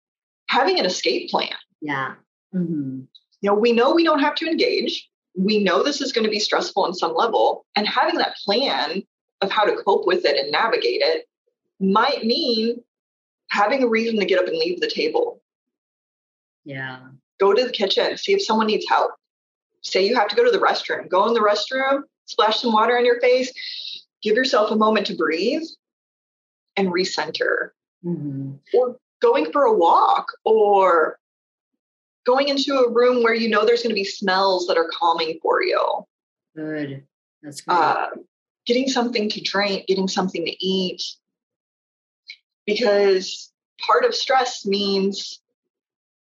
having 0.47 0.79
an 0.79 0.85
escape 0.85 1.29
plan. 1.29 1.53
Yeah. 1.81 2.13
Mm-hmm. 2.53 3.01
You 3.41 3.49
know, 3.49 3.55
we 3.55 3.71
know 3.71 3.93
we 3.93 4.03
don't 4.03 4.19
have 4.19 4.35
to 4.35 4.47
engage. 4.47 5.09
We 5.37 5.63
know 5.63 5.83
this 5.83 6.01
is 6.01 6.11
going 6.11 6.25
to 6.25 6.31
be 6.31 6.39
stressful 6.39 6.83
on 6.83 6.93
some 6.93 7.13
level, 7.13 7.65
and 7.75 7.87
having 7.87 8.15
that 8.15 8.35
plan 8.43 9.03
of 9.41 9.51
how 9.51 9.63
to 9.63 9.81
cope 9.83 10.05
with 10.05 10.25
it 10.25 10.37
and 10.37 10.51
navigate 10.51 11.01
it 11.01 11.25
might 11.79 12.25
mean 12.25 12.83
having 13.49 13.83
a 13.83 13.87
reason 13.87 14.19
to 14.19 14.25
get 14.25 14.39
up 14.39 14.47
and 14.47 14.57
leave 14.57 14.81
the 14.81 14.89
table. 14.89 15.41
Yeah. 16.65 16.99
Go 17.39 17.53
to 17.53 17.63
the 17.63 17.71
kitchen, 17.71 18.17
see 18.17 18.33
if 18.33 18.43
someone 18.43 18.67
needs 18.67 18.85
help. 18.89 19.11
Say 19.81 20.05
you 20.05 20.15
have 20.15 20.27
to 20.27 20.35
go 20.35 20.43
to 20.43 20.51
the 20.51 20.59
restroom. 20.59 21.07
Go 21.07 21.25
in 21.27 21.33
the 21.33 21.39
restroom, 21.39 22.01
splash 22.25 22.59
some 22.59 22.73
water 22.73 22.97
on 22.97 23.05
your 23.05 23.21
face, 23.21 23.53
give 24.21 24.35
yourself 24.35 24.71
a 24.71 24.75
moment 24.75 25.07
to 25.07 25.15
breathe 25.15 25.63
and 26.75 26.89
recenter. 26.89 27.69
Mm-hmm. 28.05 28.53
Or 28.73 28.97
going 29.21 29.51
for 29.51 29.63
a 29.63 29.73
walk 29.73 30.31
or 30.45 31.19
going 32.25 32.47
into 32.47 32.75
a 32.75 32.91
room 32.91 33.23
where 33.23 33.33
you 33.33 33.49
know 33.49 33.65
there's 33.65 33.83
going 33.83 33.89
to 33.89 33.95
be 33.95 34.05
smells 34.05 34.67
that 34.67 34.77
are 34.77 34.89
calming 34.93 35.39
for 35.41 35.63
you. 35.63 36.05
Good. 36.55 37.03
That's 37.41 37.61
good. 37.61 37.73
Uh, 37.73 38.07
getting 38.65 38.87
something 38.87 39.29
to 39.29 39.41
drink, 39.41 39.87
getting 39.87 40.07
something 40.07 40.45
to 40.45 40.65
eat. 40.65 41.03
Because 42.65 43.51
part 43.81 44.05
of 44.05 44.13
stress 44.13 44.65
means 44.65 45.41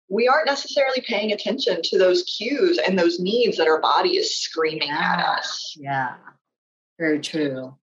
we 0.09 0.27
aren't 0.27 0.47
necessarily 0.47 1.01
paying 1.01 1.31
attention 1.31 1.81
to 1.83 1.97
those 1.97 2.23
cues 2.23 2.77
and 2.77 2.97
those 2.97 3.19
needs 3.19 3.57
that 3.57 3.67
our 3.67 3.79
body 3.79 4.17
is 4.17 4.35
screaming 4.35 4.89
yeah. 4.89 5.15
at 5.17 5.25
us. 5.25 5.75
Yeah. 5.79 6.15
Very 7.01 7.19
true. 7.19 7.75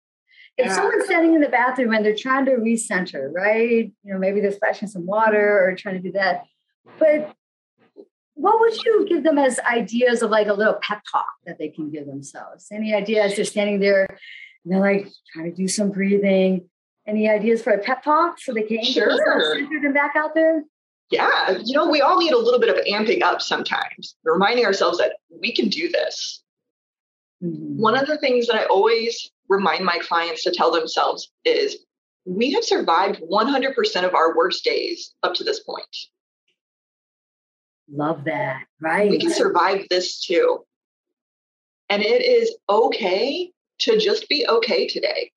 If 0.58 0.68
yeah. 0.68 0.76
someone's 0.76 1.06
standing 1.06 1.34
in 1.34 1.42
the 1.42 1.50
bathroom 1.50 1.92
and 1.92 2.06
they're 2.06 2.16
trying 2.16 2.46
to 2.46 2.52
recenter, 2.52 3.34
right? 3.34 3.92
You 4.04 4.14
know, 4.14 4.20
maybe 4.20 4.42
they're 4.42 4.52
splashing 4.52 4.88
some 4.88 5.08
water 5.08 5.68
or 5.68 5.76
trying 5.76 5.96
to 5.96 6.02
do 6.02 6.12
that. 6.12 6.44
But 7.00 7.34
what 8.36 8.60
would 8.60 8.78
you 8.84 9.08
give 9.10 9.24
them 9.24 9.40
as 9.40 9.60
ideas 9.62 10.22
of 10.22 10.30
like 10.30 10.46
a 10.46 10.54
little 10.54 10.78
pep 10.84 11.02
talk 11.12 11.26
that 11.48 11.58
they 11.58 11.70
can 11.70 11.90
give 11.90 12.06
themselves? 12.06 12.68
Any 12.72 12.94
ideas? 12.94 13.36
They're 13.36 13.46
standing 13.46 13.80
there 13.80 14.06
and 14.06 14.72
they're 14.72 14.80
like 14.80 15.08
trying 15.34 15.50
to 15.50 15.58
do 15.58 15.68
some 15.68 15.90
breathing. 15.90 16.70
Any 17.08 17.28
ideas 17.28 17.64
for 17.64 17.74
a 17.74 17.80
pep 17.80 18.04
talk 18.04 18.40
so 18.40 18.54
they 18.54 18.62
can 18.62 18.84
sure. 18.84 19.08
get 19.08 19.18
themselves 19.18 19.46
centered 19.54 19.82
and 19.84 19.94
back 19.96 20.14
out 20.16 20.36
there? 20.36 20.64
Yeah, 21.10 21.58
you 21.64 21.76
know, 21.76 21.90
we 21.90 22.02
all 22.02 22.20
need 22.20 22.34
a 22.34 22.38
little 22.38 22.60
bit 22.60 22.70
of 22.70 22.84
amping 22.86 23.24
up 23.24 23.42
sometimes, 23.42 24.16
reminding 24.24 24.66
ourselves 24.66 25.00
that 25.00 25.14
we 25.42 25.56
can 25.56 25.70
do 25.70 25.90
this. 25.90 26.44
Mm-hmm. 27.44 27.80
One 27.82 27.98
of 27.98 28.08
the 28.08 28.18
things 28.18 28.48
that 28.48 28.56
I 28.56 28.66
always 28.66 29.32
remind 29.50 29.86
my 29.86 30.00
clients 30.00 30.44
to 30.44 30.52
tell 30.52 30.72
themselves 30.72 31.32
is 31.46 31.78
we 32.26 32.52
have 32.54 32.64
survived 32.64 33.22
100% 33.22 34.04
of 34.04 34.14
our 34.14 34.36
worst 34.36 34.64
days 34.64 35.14
up 35.24 35.34
to 35.36 35.44
this 35.44 35.62
point. 35.62 35.98
Love 37.90 38.26
that. 38.26 38.64
Right. 38.82 39.10
We 39.10 39.20
can 39.20 39.32
survive 39.32 39.86
this 39.90 40.20
too. 40.20 40.66
And 41.90 42.04
it 42.04 42.22
is 42.22 42.54
okay 42.70 43.52
to 43.80 43.98
just 43.98 44.28
be 44.28 44.46
okay 44.48 44.88
today. 44.88 45.32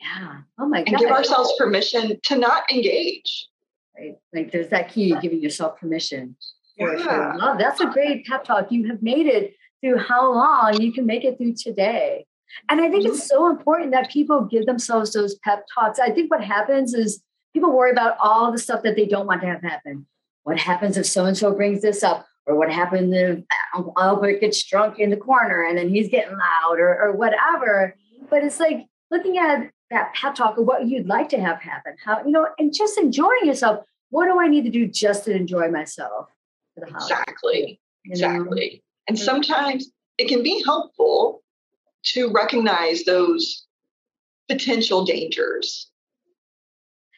Yeah. 0.00 0.42
Oh 0.58 0.66
my 0.68 0.84
God. 0.84 0.88
And 0.88 0.98
give 0.98 1.10
ourselves 1.10 1.52
permission 1.58 2.20
to 2.22 2.36
not 2.36 2.70
engage. 2.70 3.48
Right. 3.98 4.16
Like 4.32 4.52
there's 4.52 4.68
that 4.68 4.90
key, 4.90 5.16
giving 5.20 5.42
yourself 5.42 5.80
permission. 5.80 6.36
Yeah. 6.76 7.34
Love. 7.36 7.58
That's 7.58 7.80
a 7.80 7.86
great 7.86 8.24
pep 8.26 8.44
talk. 8.44 8.70
You 8.70 8.86
have 8.88 9.02
made 9.02 9.26
it 9.26 9.56
through 9.82 9.98
how 9.98 10.32
long 10.32 10.80
you 10.80 10.92
can 10.92 11.06
make 11.06 11.24
it 11.24 11.36
through 11.36 11.54
today. 11.54 12.24
And 12.68 12.80
I 12.80 12.90
think 12.90 13.04
it's 13.04 13.16
mm-hmm. 13.16 13.26
so 13.26 13.50
important 13.50 13.92
that 13.92 14.10
people 14.10 14.42
give 14.42 14.66
themselves 14.66 15.12
those 15.12 15.36
pep 15.36 15.64
talks. 15.74 15.98
I 15.98 16.10
think 16.10 16.30
what 16.30 16.44
happens 16.44 16.94
is 16.94 17.22
people 17.52 17.74
worry 17.74 17.90
about 17.90 18.16
all 18.20 18.52
the 18.52 18.58
stuff 18.58 18.82
that 18.82 18.96
they 18.96 19.06
don't 19.06 19.26
want 19.26 19.40
to 19.40 19.46
have 19.46 19.62
happen. 19.62 20.06
What 20.44 20.58
happens 20.58 20.96
if 20.96 21.06
so 21.06 21.24
and 21.24 21.36
so 21.36 21.54
brings 21.54 21.82
this 21.82 22.02
up? 22.02 22.26
Or 22.44 22.56
what 22.56 22.72
happens 22.72 23.14
if 23.14 23.44
Albert 23.96 24.40
gets 24.40 24.62
drunk 24.64 24.98
in 24.98 25.10
the 25.10 25.16
corner 25.16 25.62
and 25.64 25.78
then 25.78 25.88
he's 25.88 26.08
getting 26.08 26.36
loud 26.36 26.80
or, 26.80 27.00
or 27.00 27.12
whatever. 27.12 27.94
But 28.28 28.42
it's 28.42 28.58
like 28.58 28.86
looking 29.12 29.38
at 29.38 29.70
that 29.90 30.12
pep 30.14 30.34
talk 30.34 30.58
of 30.58 30.64
what 30.64 30.88
you'd 30.88 31.06
like 31.06 31.28
to 31.28 31.40
have 31.40 31.60
happen, 31.60 31.94
how, 32.04 32.24
you 32.24 32.32
know, 32.32 32.48
and 32.58 32.74
just 32.74 32.98
enjoying 32.98 33.44
yourself. 33.44 33.84
What 34.10 34.26
do 34.26 34.40
I 34.40 34.48
need 34.48 34.64
to 34.64 34.70
do 34.70 34.88
just 34.88 35.24
to 35.26 35.34
enjoy 35.34 35.70
myself? 35.70 36.28
Exactly. 36.76 37.80
Exactly. 38.04 38.82
And 39.08 39.16
mm-hmm. 39.16 39.24
sometimes 39.24 39.90
it 40.18 40.28
can 40.28 40.42
be 40.42 40.62
helpful 40.64 41.42
to 42.04 42.30
recognize 42.30 43.04
those 43.04 43.66
potential 44.48 45.04
dangers. 45.04 45.90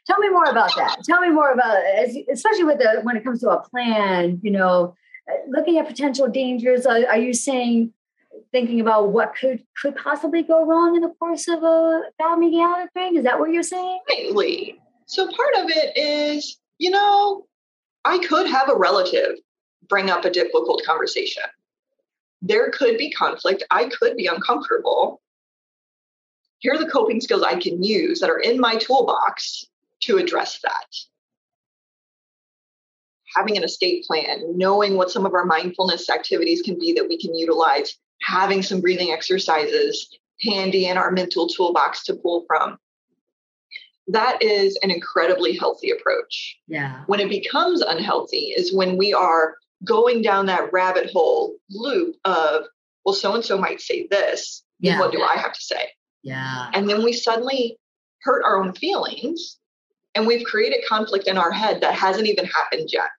Tell 0.07 0.19
me 0.19 0.29
more 0.29 0.45
about 0.45 0.71
that. 0.77 0.99
Tell 1.05 1.21
me 1.21 1.31
more 1.31 1.51
about, 1.53 1.83
especially 2.31 2.65
with 2.65 2.79
the 2.79 3.01
when 3.03 3.17
it 3.17 3.25
comes 3.25 3.41
to 3.41 3.51
a 3.51 3.63
plan. 3.63 4.39
You 4.43 4.51
know, 4.51 4.95
uh, 5.31 5.35
looking 5.49 5.79
at 5.79 5.87
potential 5.87 6.29
dangers. 6.29 6.85
Are, 6.85 7.07
are 7.07 7.19
you 7.19 7.33
saying 7.33 7.93
thinking 8.53 8.81
about 8.81 9.13
what 9.13 9.35
could 9.35 9.63
could 9.81 9.97
possibly 9.97 10.43
go 10.43 10.67
wrong 10.67 10.95
in 10.95 11.03
the 11.03 11.09
course 11.19 11.49
of 11.49 11.63
a 11.63 12.03
family 12.19 12.51
gathering? 12.51 13.17
Is 13.17 13.25
that 13.25 13.41
what 13.41 13.51
you're 13.51 13.63
saying? 13.63 14.01
Rightly. 14.11 14.79
So 15.07 15.27
part 15.27 15.55
of 15.57 15.71
it 15.71 15.97
is, 15.97 16.59
you 16.79 16.91
know, 16.91 17.47
I 18.05 18.19
could 18.19 18.47
have 18.47 18.69
a 18.69 18.77
relative 18.77 19.37
bring 19.89 20.11
up 20.11 20.25
a 20.25 20.31
difficult 20.31 20.83
conversation 20.85 21.45
there 22.45 22.71
could 22.71 22.99
be 22.99 23.11
conflict. 23.11 23.65
I 23.71 23.89
could 23.89 24.17
be 24.17 24.27
uncomfortable. 24.27 25.23
Here 26.59 26.75
are 26.75 26.79
the 26.79 26.91
coping 26.91 27.21
skills 27.21 27.43
I 27.43 27.59
can 27.59 27.83
use 27.83 28.21
that 28.21 28.29
are 28.29 28.39
in 28.39 28.61
my 28.61 28.77
toolbox 28.77 29.65
to 30.03 30.19
address 30.19 30.61
that. 30.63 30.87
Having 33.35 33.57
an 33.57 33.65
escape 33.65 34.05
plan, 34.05 34.59
knowing 34.59 34.97
what 34.97 35.11
some 35.11 35.25
of 35.25 35.33
our 35.33 35.47
mindfulness 35.47 36.11
activities 36.11 36.61
can 36.61 36.79
be 36.79 36.93
that 36.93 37.09
we 37.09 37.19
can 37.19 37.35
utilize, 37.35 37.97
having 38.21 38.63
some 38.63 38.83
breathing 38.83 39.11
exercises 39.11 40.09
handy 40.43 40.87
in 40.87 40.99
our 40.99 41.11
mental 41.11 41.49
toolbox 41.49 42.05
to 42.05 42.15
pull 42.15 42.45
from. 42.47 42.77
That 44.07 44.43
is 44.43 44.79
an 44.83 44.91
incredibly 44.91 45.57
healthy 45.57 45.91
approach. 45.91 46.59
Yeah. 46.69 47.05
When 47.07 47.21
it 47.21 47.31
becomes 47.31 47.81
unhealthy 47.81 48.53
is 48.55 48.75
when 48.75 48.99
we 48.99 49.15
are 49.15 49.57
going 49.85 50.23
down 50.23 50.47
that 50.47 50.73
rabbit 50.73 51.11
hole 51.11 51.55
loop 51.71 52.17
of, 52.25 52.65
well, 53.05 53.15
so 53.15 53.35
and 53.35 53.45
so 53.45 53.59
might 53.59 53.81
say 53.81 54.07
this. 54.11 54.65
Yeah. 54.81 54.99
What 54.99 55.13
do 55.13 55.23
I 55.23 55.37
have 55.37 55.53
to 55.53 55.61
say? 55.61 55.89
Yeah. 56.23 56.71
And 56.73 56.89
then 56.89 57.05
we 57.05 57.13
suddenly 57.13 57.79
hurt 58.23 58.43
our 58.45 58.63
own 58.63 58.73
feelings 58.75 59.59
and 60.15 60.27
we've 60.27 60.45
created 60.45 60.85
conflict 60.89 61.27
in 61.27 61.37
our 61.37 61.51
head 61.51 61.81
that 61.83 61.95
hasn't 61.95 62.27
even 62.27 62.47
happened 62.47 62.89
yet. 62.93 63.11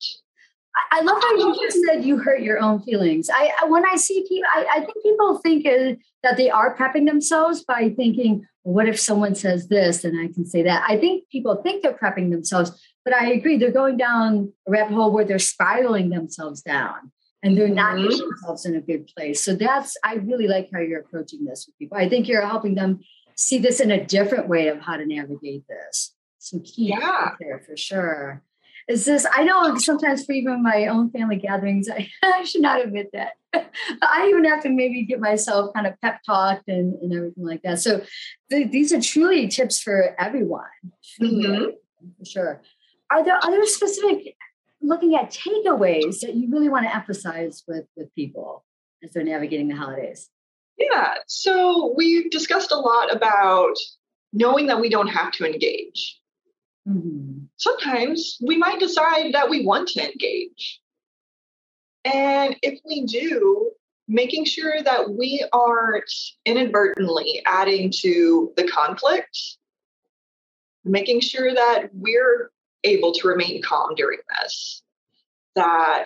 I 0.91 1.01
love 1.01 1.21
how 1.21 1.35
you 1.35 1.55
just 1.61 1.77
said 1.85 2.03
you 2.03 2.17
hurt 2.17 2.41
your 2.41 2.59
own 2.61 2.81
feelings. 2.81 3.29
I 3.33 3.51
when 3.67 3.85
I 3.85 3.95
see 3.95 4.25
people, 4.27 4.49
I, 4.53 4.65
I 4.75 4.79
think 4.81 5.03
people 5.03 5.37
think 5.39 5.65
uh, 5.65 5.95
that 6.23 6.35
they 6.35 6.49
are 6.49 6.75
prepping 6.75 7.05
themselves 7.05 7.63
by 7.63 7.93
thinking, 7.95 8.45
"What 8.65 8.89
if 8.89 8.99
someone 8.99 9.35
says 9.35 9.67
this, 9.67 10.03
and 10.03 10.19
I 10.19 10.31
can 10.33 10.45
say 10.45 10.63
that?" 10.63 10.83
I 10.87 10.97
think 10.97 11.29
people 11.29 11.55
think 11.63 11.83
they're 11.83 11.93
prepping 11.93 12.31
themselves, 12.31 12.71
but 13.05 13.13
I 13.13 13.31
agree, 13.31 13.57
they're 13.57 13.71
going 13.71 13.97
down 13.97 14.51
a 14.67 14.71
rabbit 14.71 14.95
hole 14.95 15.11
where 15.11 15.25
they're 15.25 15.39
spiraling 15.39 16.09
themselves 16.09 16.61
down 16.61 17.11
and 17.43 17.55
they're 17.55 17.67
not 17.67 17.95
mm-hmm. 17.95 18.09
getting 18.09 18.27
themselves 18.27 18.65
in 18.65 18.75
a 18.75 18.81
good 18.81 19.07
place. 19.15 19.43
So 19.45 19.53
that's, 19.53 19.95
I 20.03 20.15
really 20.15 20.47
like 20.47 20.69
how 20.73 20.79
you're 20.79 21.01
approaching 21.01 21.45
this 21.45 21.67
with 21.67 21.77
people. 21.77 21.97
I 21.97 22.09
think 22.09 22.27
you're 22.27 22.45
helping 22.45 22.73
them 22.73 23.01
see 23.35 23.59
this 23.59 23.79
in 23.79 23.91
a 23.91 24.03
different 24.03 24.47
way 24.47 24.69
of 24.69 24.79
how 24.79 24.97
to 24.97 25.05
navigate 25.05 25.67
this. 25.67 26.15
Some 26.39 26.61
key 26.61 26.89
yeah. 26.89 27.31
there 27.39 27.59
for 27.59 27.77
sure. 27.77 28.41
Is 28.87 29.05
this, 29.05 29.25
I 29.35 29.43
know 29.43 29.75
sometimes 29.77 30.25
for 30.25 30.33
even 30.33 30.61
my 30.61 30.85
own 30.87 31.09
family 31.09 31.37
gatherings, 31.37 31.89
I, 31.89 32.09
I 32.23 32.43
should 32.43 32.61
not 32.61 32.81
admit 32.81 33.09
that. 33.13 33.33
I 34.01 34.27
even 34.29 34.45
have 34.45 34.61
to 34.63 34.69
maybe 34.69 35.03
get 35.03 35.19
myself 35.19 35.73
kind 35.73 35.87
of 35.87 35.99
pep 36.01 36.21
talked 36.23 36.67
and, 36.67 36.93
and 37.01 37.13
everything 37.13 37.45
like 37.45 37.61
that. 37.63 37.79
So 37.79 38.01
th- 38.51 38.69
these 38.71 38.93
are 38.93 39.01
truly 39.01 39.47
tips 39.47 39.81
for 39.81 40.15
everyone. 40.19 40.65
Mm-hmm. 41.19 41.71
For 42.19 42.25
sure 42.25 42.61
are 43.11 43.23
there 43.23 43.39
other 43.43 43.65
specific 43.65 44.35
looking 44.81 45.15
at 45.15 45.31
takeaways 45.31 46.19
that 46.21 46.35
you 46.35 46.49
really 46.51 46.69
want 46.69 46.85
to 46.85 46.95
emphasize 46.95 47.63
with 47.67 47.85
with 47.95 48.13
people 48.15 48.63
as 49.03 49.11
they're 49.11 49.23
navigating 49.23 49.67
the 49.67 49.75
holidays? 49.75 50.29
Yeah. 50.77 51.15
So 51.27 51.93
we've 51.95 52.29
discussed 52.29 52.71
a 52.71 52.77
lot 52.77 53.13
about 53.15 53.75
knowing 54.33 54.67
that 54.67 54.81
we 54.81 54.89
don't 54.89 55.07
have 55.07 55.31
to 55.33 55.45
engage. 55.45 56.19
Mm-hmm. 56.87 57.45
Sometimes 57.57 58.37
we 58.41 58.57
might 58.57 58.79
decide 58.79 59.33
that 59.33 59.49
we 59.49 59.65
want 59.65 59.89
to 59.89 60.03
engage. 60.03 60.81
And 62.03 62.55
if 62.61 62.79
we 62.85 63.05
do, 63.05 63.71
making 64.07 64.45
sure 64.45 64.81
that 64.83 65.09
we 65.09 65.43
aren't 65.51 66.11
inadvertently 66.45 67.41
adding 67.47 67.91
to 68.01 68.53
the 68.55 68.67
conflict, 68.67 69.57
making 70.83 71.21
sure 71.21 71.53
that 71.53 71.89
we're 71.93 72.51
able 72.83 73.11
to 73.13 73.27
remain 73.27 73.61
calm 73.63 73.95
during 73.95 74.19
this, 74.39 74.83
that 75.55 76.05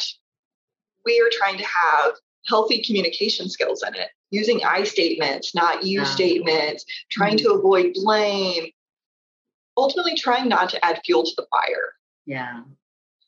we 1.06 1.20
are 1.20 1.30
trying 1.34 1.58
to 1.58 1.66
have 1.66 2.14
healthy 2.48 2.82
communication 2.82 3.50
skills 3.50 3.84
in 3.86 3.94
it, 3.96 4.10
using 4.32 4.62
I 4.64 4.84
statements, 4.86 5.54
not 5.54 5.84
you 5.84 6.00
yeah. 6.00 6.06
statements, 6.06 6.86
trying 7.12 7.36
mm-hmm. 7.36 7.48
to 7.48 7.54
avoid 7.56 7.94
blame, 7.96 8.72
ultimately 9.80 10.16
trying 10.16 10.50
not 10.50 10.70
to 10.70 10.86
add 10.86 11.02
fuel 11.06 11.24
to 11.24 11.32
the 11.38 11.48
fire. 11.52 11.94
Yeah. 12.26 12.62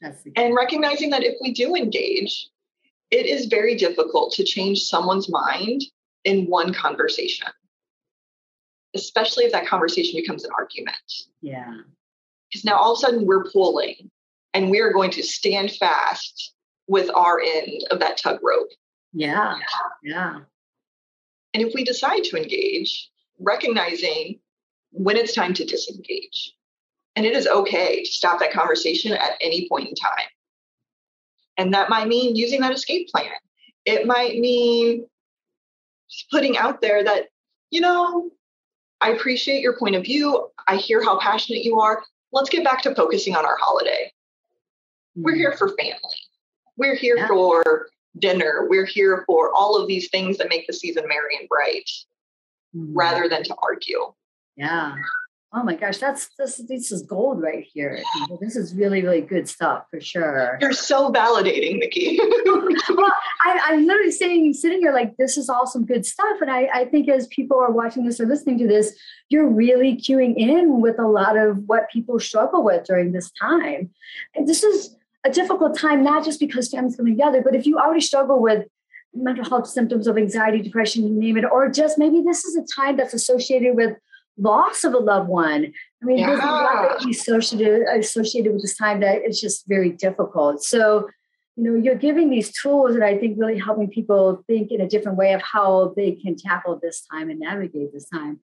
That's 0.02 0.24
and 0.36 0.56
recognizing 0.56 1.12
that 1.12 1.24
if 1.24 1.36
we 1.42 1.54
do 1.54 1.76
engage, 1.76 2.50
it 3.12 3.26
is 3.26 3.46
very 3.46 3.76
difficult 3.76 4.34
to 4.34 4.44
change 4.44 4.84
someone's 4.84 5.30
mind 5.30 5.84
in 6.24 6.46
one 6.46 6.74
conversation, 6.74 7.48
especially 8.96 9.46
if 9.46 9.52
that 9.52 9.68
conversation 9.68 10.20
becomes 10.20 10.44
an 10.44 10.52
argument. 10.58 10.96
Yeah. 11.42 11.78
Because 12.50 12.66
now 12.66 12.78
all 12.78 12.94
of 12.94 12.98
a 12.98 13.02
sudden 13.02 13.26
we're 13.26 13.46
pulling 13.46 14.10
and 14.54 14.70
we 14.70 14.80
are 14.80 14.92
going 14.92 15.12
to 15.12 15.24
stand 15.24 15.72
fast 15.72 16.54
with 16.88 17.10
our 17.14 17.40
end 17.40 17.84
of 17.92 18.00
that 18.00 18.18
tug 18.18 18.40
rope. 18.42 18.70
Yeah. 19.14 19.58
Yeah. 20.04 20.40
And 21.54 21.64
if 21.64 21.74
we 21.74 21.84
decide 21.84 22.24
to 22.26 22.38
engage, 22.38 23.10
recognizing 23.40 24.40
when 24.92 25.18
it's 25.18 25.34
time 25.34 25.54
to 25.56 25.66
disengage. 25.66 26.54
And 27.16 27.26
it 27.26 27.36
is 27.36 27.48
okay 27.48 28.04
to 28.04 28.12
stop 28.12 28.40
that 28.40 28.54
conversation 28.54 29.12
at 29.14 29.38
any 29.42 29.68
point 29.68 29.90
in 29.90 29.96
time. 29.96 30.28
And 31.58 31.74
that 31.74 31.90
might 31.90 32.08
mean 32.08 32.36
using 32.36 32.62
that 32.62 32.74
escape 32.74 33.10
plan. 33.10 33.32
It 33.86 34.06
might 34.06 34.40
mean 34.40 35.06
putting 36.32 36.58
out 36.58 36.82
there 36.82 37.04
that, 37.04 37.26
you 37.70 37.82
know, 37.82 38.32
I 39.02 39.10
appreciate 39.10 39.62
your 39.62 39.78
point 39.78 39.96
of 39.96 40.04
view. 40.04 40.50
I 40.68 40.78
hear 40.78 41.04
how 41.04 41.20
passionate 41.20 41.64
you 41.64 41.80
are. 41.80 42.04
Let's 42.32 42.50
get 42.50 42.64
back 42.64 42.82
to 42.84 42.96
focusing 42.96 43.36
on 43.36 43.46
our 43.46 43.58
holiday. 43.60 44.12
Mm-hmm. 45.18 45.24
We're 45.24 45.36
here 45.36 45.54
for 45.58 45.70
family. 45.70 45.96
We're 46.78 46.96
here 46.96 47.18
yeah. 47.18 47.28
for 47.28 47.90
dinner. 48.20 48.68
We're 48.70 48.86
here 48.86 49.24
for 49.26 49.52
all 49.54 49.76
of 49.80 49.88
these 49.88 50.10
things 50.10 50.38
that 50.38 50.50
make 50.50 50.68
the 50.68 50.74
season 50.74 51.08
merry 51.08 51.38
and 51.40 51.50
bright 51.50 51.90
mm-hmm. 52.76 52.94
rather 52.94 53.28
than 53.28 53.44
to 53.44 53.56
argue. 53.62 54.14
Yeah. 54.62 54.94
Oh 55.54 55.64
my 55.64 55.76
gosh, 55.76 55.98
that's 55.98 56.30
this 56.38 56.58
this 56.70 56.92
is 56.92 57.02
gold 57.02 57.42
right 57.42 57.66
here. 57.74 58.02
This 58.40 58.56
is 58.56 58.76
really 58.76 59.02
really 59.02 59.20
good 59.20 59.50
stuff 59.50 59.86
for 59.90 60.00
sure. 60.00 60.60
You're 60.62 60.72
so 60.72 61.12
validating, 61.12 61.80
Nikki. 61.80 62.20
well, 62.46 63.12
I, 63.44 63.74
am 63.74 63.86
literally 63.88 64.12
sitting 64.12 64.54
sitting 64.54 64.80
here 64.80 64.94
like 64.94 65.18
this 65.18 65.36
is 65.38 65.50
all 65.50 65.66
some 65.66 65.86
good 65.86 66.06
stuff, 66.06 66.38
and 66.42 66.50
I 66.50 66.70
I 66.74 66.86
think 66.86 67.10
as 67.10 67.28
people 67.28 67.58
are 67.60 67.72
watching 67.72 68.06
this 68.06 68.20
or 68.20 68.28
listening 68.28 68.60
to 68.60 68.68
this, 68.68 68.96
you're 69.30 69.50
really 69.50 69.98
queuing 69.98 70.36
in 70.38 70.80
with 70.80 71.00
a 71.00 71.08
lot 71.08 71.36
of 71.36 71.58
what 71.66 71.90
people 71.90 72.18
struggle 72.20 72.64
with 72.64 72.86
during 72.86 73.12
this 73.12 73.32
time, 73.32 73.90
and 74.36 74.48
this 74.48 74.64
is 74.64 74.96
a 75.26 75.32
difficult 75.32 75.78
time 75.78 76.04
not 76.04 76.24
just 76.24 76.40
because 76.40 76.70
families 76.70 76.96
coming 76.96 77.14
together, 77.14 77.42
but 77.42 77.56
if 77.56 77.66
you 77.66 77.78
already 77.78 78.02
struggle 78.02 78.40
with 78.40 78.68
mental 79.14 79.44
health 79.44 79.68
symptoms 79.68 80.08
of 80.08 80.18
anxiety, 80.18 80.62
depression, 80.62 81.06
you 81.06 81.14
name 81.14 81.36
it, 81.36 81.44
or 81.44 81.68
just 81.68 81.98
maybe 81.98 82.22
this 82.22 82.46
is 82.46 82.56
a 82.56 82.64
time 82.74 82.96
that's 82.96 83.14
associated 83.14 83.76
with 83.76 83.98
loss 84.38 84.84
of 84.84 84.94
a 84.94 84.98
loved 84.98 85.30
one. 85.30 85.74
I 86.02 86.06
mean, 86.06 86.20
yeah. 86.20 86.28
there's 86.28 86.40
a 86.40 86.46
lot 86.46 87.10
associated 87.10 87.88
associated 87.98 88.54
with 88.54 88.62
this 88.62 88.76
time 88.76 89.02
that 89.02 89.22
it's 89.24 89.40
just 89.40 89.68
very 89.68 89.92
difficult. 89.92 90.64
So, 90.64 91.10
you 91.56 91.64
know, 91.64 91.76
you're 91.76 91.96
giving 91.96 92.30
these 92.30 92.52
tools 92.52 92.96
and 92.96 93.04
I 93.04 93.18
think 93.18 93.38
really 93.40 93.60
helping 93.60 93.90
people 93.90 94.44
think 94.48 94.72
in 94.72 94.82
a 94.82 94.88
different 94.88 95.18
way 95.18 95.34
of 95.34 95.42
how 95.42 95.94
they 95.96 96.14
can 96.14 96.36
tackle 96.36 96.80
this 96.82 97.06
time 97.12 97.30
and 97.30 97.40
navigate 97.40 97.94
this 97.94 98.08
time. 98.10 98.40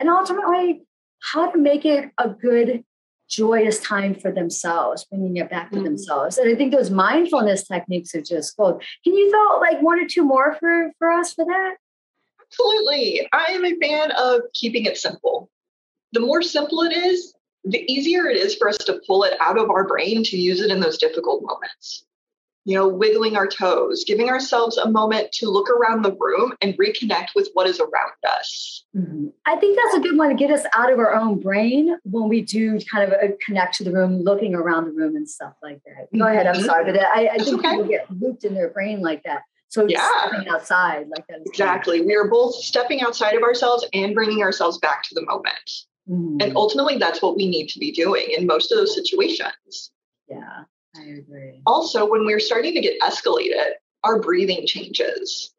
And 0.00 0.08
ultimately, 0.08 0.82
how 1.22 1.50
to 1.50 1.58
make 1.58 1.84
it 1.84 2.10
a 2.18 2.28
good, 2.28 2.84
joyous 3.28 3.80
time 3.80 4.14
for 4.14 4.30
themselves, 4.30 5.04
bringing 5.04 5.36
it 5.36 5.48
back 5.48 5.70
to 5.70 5.76
mm-hmm. 5.76 5.84
themselves. 5.84 6.36
And 6.36 6.50
I 6.50 6.54
think 6.54 6.72
those 6.72 6.90
mindfulness 6.90 7.66
techniques 7.66 8.14
are 8.14 8.20
just 8.22 8.56
gold. 8.56 8.82
Can 9.04 9.14
you 9.14 9.30
throw 9.30 9.58
like 9.60 9.80
one 9.80 10.00
or 10.00 10.06
two 10.06 10.24
more 10.24 10.56
for, 10.58 10.90
for 10.98 11.10
us 11.10 11.32
for 11.32 11.44
that? 11.46 11.76
Absolutely. 12.52 13.26
I 13.32 13.46
am 13.52 13.64
a 13.64 13.76
fan 13.76 14.10
of 14.12 14.42
keeping 14.52 14.84
it 14.84 14.98
simple. 14.98 15.50
The 16.12 16.20
more 16.20 16.42
simple 16.42 16.82
it 16.82 16.92
is, 16.92 17.34
the 17.64 17.80
easier 17.90 18.26
it 18.26 18.36
is 18.36 18.54
for 18.54 18.68
us 18.68 18.76
to 18.78 19.00
pull 19.06 19.24
it 19.24 19.34
out 19.40 19.58
of 19.58 19.70
our 19.70 19.86
brain 19.86 20.22
to 20.24 20.36
use 20.36 20.60
it 20.60 20.70
in 20.70 20.80
those 20.80 20.98
difficult 20.98 21.42
moments. 21.42 22.04
You 22.64 22.76
know, 22.76 22.86
wiggling 22.86 23.36
our 23.36 23.48
toes, 23.48 24.04
giving 24.06 24.28
ourselves 24.28 24.76
a 24.76 24.88
moment 24.88 25.32
to 25.32 25.48
look 25.48 25.68
around 25.68 26.02
the 26.02 26.12
room 26.12 26.52
and 26.60 26.78
reconnect 26.78 27.28
with 27.34 27.48
what 27.54 27.66
is 27.66 27.80
around 27.80 28.12
us. 28.28 28.84
Mm-hmm. 28.96 29.28
I 29.46 29.56
think 29.56 29.76
that's 29.76 29.96
a 29.96 30.00
good 30.00 30.16
one 30.16 30.28
to 30.28 30.36
get 30.36 30.52
us 30.52 30.64
out 30.76 30.92
of 30.92 31.00
our 31.00 31.12
own 31.12 31.40
brain 31.40 31.96
when 32.04 32.28
we 32.28 32.42
do 32.42 32.78
kind 32.92 33.10
of 33.10 33.18
a 33.20 33.32
connect 33.44 33.76
to 33.78 33.84
the 33.84 33.90
room, 33.90 34.22
looking 34.22 34.54
around 34.54 34.84
the 34.84 34.92
room 34.92 35.16
and 35.16 35.28
stuff 35.28 35.54
like 35.60 35.80
that. 35.86 36.16
Go 36.16 36.26
ahead. 36.26 36.46
I'm 36.46 36.54
mm-hmm. 36.54 36.66
sorry, 36.66 36.84
but 36.84 37.00
I, 37.00 37.30
I 37.34 37.38
think 37.38 37.58
okay. 37.58 37.70
people 37.70 37.84
get 37.88 38.10
looped 38.10 38.44
in 38.44 38.54
their 38.54 38.68
brain 38.68 39.00
like 39.00 39.24
that. 39.24 39.42
So 39.72 39.86
yeah. 39.88 40.06
stepping 40.26 40.48
outside 40.48 41.08
like 41.08 41.26
that. 41.28 41.40
Exactly. 41.46 42.02
We 42.02 42.14
are 42.14 42.28
both 42.28 42.54
stepping 42.54 43.00
outside 43.00 43.34
of 43.34 43.42
ourselves 43.42 43.86
and 43.94 44.14
bringing 44.14 44.42
ourselves 44.42 44.76
back 44.76 45.02
to 45.04 45.14
the 45.14 45.22
moment. 45.22 45.70
Mm. 46.06 46.42
And 46.42 46.54
ultimately, 46.54 46.98
that's 46.98 47.22
what 47.22 47.36
we 47.36 47.48
need 47.48 47.68
to 47.68 47.78
be 47.78 47.90
doing 47.90 48.26
in 48.36 48.46
most 48.46 48.70
of 48.70 48.76
those 48.76 48.94
situations. 48.94 49.90
Yeah, 50.28 50.64
I 50.94 51.02
agree. 51.04 51.62
Also, 51.64 52.06
when 52.06 52.26
we're 52.26 52.38
starting 52.38 52.74
to 52.74 52.82
get 52.82 53.00
escalated, 53.00 53.70
our 54.04 54.20
breathing 54.20 54.66
changes. 54.66 55.54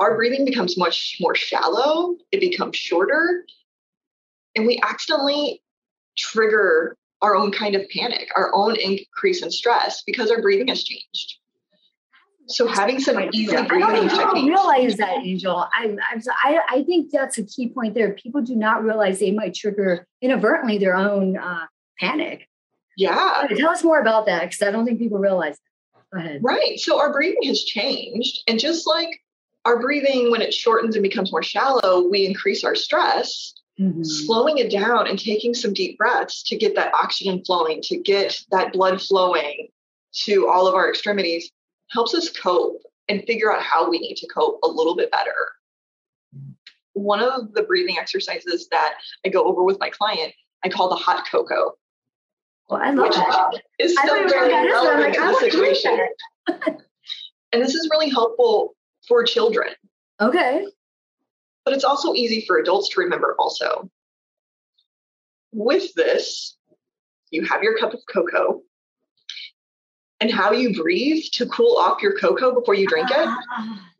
Our 0.00 0.16
breathing 0.16 0.46
becomes 0.46 0.78
much 0.78 1.18
more 1.20 1.34
shallow, 1.34 2.16
it 2.32 2.40
becomes 2.40 2.78
shorter, 2.78 3.44
and 4.56 4.66
we 4.66 4.80
accidentally 4.82 5.62
trigger 6.16 6.96
our 7.20 7.36
own 7.36 7.52
kind 7.52 7.74
of 7.74 7.86
panic, 7.90 8.30
our 8.34 8.50
own 8.54 8.76
increase 8.76 9.42
in 9.42 9.50
stress 9.50 10.02
because 10.06 10.30
our 10.30 10.40
breathing 10.40 10.68
has 10.68 10.82
changed. 10.84 11.36
So 12.46 12.66
having 12.66 12.98
some 13.00 13.18
easy 13.32 13.46
breathing 13.46 13.82
I 13.82 13.94
don't, 13.94 14.10
I 14.10 14.16
don't 14.16 14.46
realize 14.46 14.96
that, 14.96 15.18
Angel. 15.22 15.68
I, 15.72 15.96
I, 16.44 16.60
I 16.68 16.82
think 16.84 17.10
that's 17.10 17.38
a 17.38 17.44
key 17.44 17.68
point 17.68 17.94
there. 17.94 18.12
People 18.14 18.42
do 18.42 18.56
not 18.56 18.82
realize 18.82 19.20
they 19.20 19.30
might 19.30 19.54
trigger 19.54 20.06
inadvertently 20.20 20.78
their 20.78 20.96
own 20.96 21.36
uh, 21.36 21.66
panic. 21.98 22.48
Yeah. 22.96 23.46
Tell 23.56 23.70
us 23.70 23.84
more 23.84 24.00
about 24.00 24.26
that 24.26 24.42
because 24.42 24.60
I 24.62 24.70
don't 24.70 24.84
think 24.84 24.98
people 24.98 25.18
realize. 25.18 25.56
That. 25.56 26.02
Go 26.12 26.18
ahead. 26.18 26.40
Right. 26.42 26.78
So 26.78 26.98
our 26.98 27.12
breathing 27.12 27.48
has 27.48 27.62
changed, 27.62 28.42
and 28.46 28.58
just 28.58 28.86
like 28.86 29.08
our 29.64 29.80
breathing, 29.80 30.30
when 30.30 30.42
it 30.42 30.52
shortens 30.52 30.96
and 30.96 31.02
becomes 31.02 31.32
more 31.32 31.42
shallow, 31.42 32.06
we 32.08 32.26
increase 32.26 32.64
our 32.64 32.74
stress. 32.74 33.54
Mm-hmm. 33.80 34.02
Slowing 34.02 34.58
it 34.58 34.70
down 34.70 35.08
and 35.08 35.18
taking 35.18 35.54
some 35.54 35.72
deep 35.72 35.96
breaths 35.96 36.42
to 36.42 36.56
get 36.56 36.74
that 36.74 36.92
oxygen 36.92 37.42
flowing, 37.42 37.80
to 37.84 37.96
get 37.96 38.38
that 38.50 38.74
blood 38.74 39.00
flowing 39.00 39.68
to 40.12 40.46
all 40.46 40.66
of 40.66 40.74
our 40.74 40.90
extremities 40.90 41.50
helps 41.92 42.14
us 42.14 42.30
cope 42.30 42.82
and 43.08 43.24
figure 43.24 43.52
out 43.52 43.62
how 43.62 43.88
we 43.88 43.98
need 43.98 44.16
to 44.16 44.26
cope 44.28 44.58
a 44.62 44.68
little 44.68 44.96
bit 44.96 45.10
better. 45.10 45.34
One 46.94 47.20
of 47.20 47.52
the 47.52 47.62
breathing 47.62 47.98
exercises 47.98 48.68
that 48.70 48.94
I 49.24 49.28
go 49.28 49.44
over 49.44 49.62
with 49.62 49.78
my 49.78 49.90
client, 49.90 50.32
I 50.64 50.68
call 50.68 50.88
the 50.88 50.96
hot 50.96 51.26
cocoa. 51.30 51.72
Well, 52.68 52.80
I 52.82 52.90
love 52.90 53.12
that. 53.12 53.28
Uh, 53.28 53.58
is 53.78 53.96
still 53.98 54.28
very 54.28 54.70
relevant 54.70 55.16
in 55.16 55.26
the 55.26 55.34
situation. 55.34 55.98
and 57.52 57.62
this 57.62 57.74
is 57.74 57.88
really 57.90 58.08
helpful 58.08 58.74
for 59.06 59.24
children. 59.24 59.68
Okay. 60.20 60.66
But 61.64 61.74
it's 61.74 61.84
also 61.84 62.14
easy 62.14 62.44
for 62.46 62.58
adults 62.58 62.88
to 62.90 63.00
remember 63.00 63.34
also. 63.38 63.90
With 65.52 65.92
this, 65.94 66.56
you 67.30 67.44
have 67.44 67.62
your 67.62 67.76
cup 67.78 67.92
of 67.92 68.00
cocoa 68.10 68.62
and 70.22 70.30
how 70.30 70.52
you 70.52 70.72
breathe 70.72 71.24
to 71.32 71.44
cool 71.46 71.76
off 71.78 72.00
your 72.00 72.16
cocoa 72.16 72.54
before 72.54 72.74
you 72.74 72.86
drink 72.86 73.08
it 73.10 73.28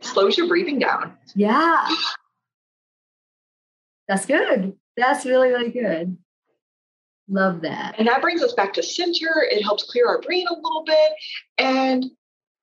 slows 0.01 0.39
your 0.39 0.47
breathing 0.47 0.79
down. 0.79 1.13
Yeah. 1.35 1.85
That's 4.07 4.25
good. 4.25 4.77
That's 4.97 5.27
really, 5.27 5.49
really 5.49 5.73
good. 5.73 6.17
Love 7.29 7.63
that. 7.63 7.97
And 7.99 8.07
that 8.07 8.23
brings 8.23 8.41
us 8.41 8.53
back 8.53 8.73
to 8.75 8.85
center. 8.85 9.49
It 9.51 9.65
helps 9.65 9.83
clear 9.83 10.07
our 10.07 10.21
brain 10.21 10.47
a 10.47 10.55
little 10.55 10.85
bit. 10.87 11.13
And 11.59 12.05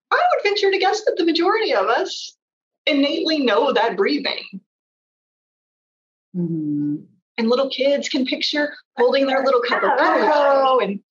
I 0.09 0.15
would 0.15 0.43
venture 0.43 0.71
to 0.71 0.77
guess 0.77 1.03
that 1.03 1.15
the 1.17 1.25
majority 1.25 1.73
of 1.73 1.87
us 1.87 2.37
innately 2.85 3.39
know 3.39 3.73
that 3.73 3.97
breathing. 3.97 4.45
Mm-hmm. 6.33 6.95
And 7.37 7.49
little 7.49 7.69
kids 7.69 8.07
can 8.07 8.25
picture 8.25 8.73
holding 8.95 9.27
their 9.27 9.43
little 9.43 9.61
cup 9.67 9.83
of 9.83 9.89
cocoa 9.97 10.79
and 10.79 11.01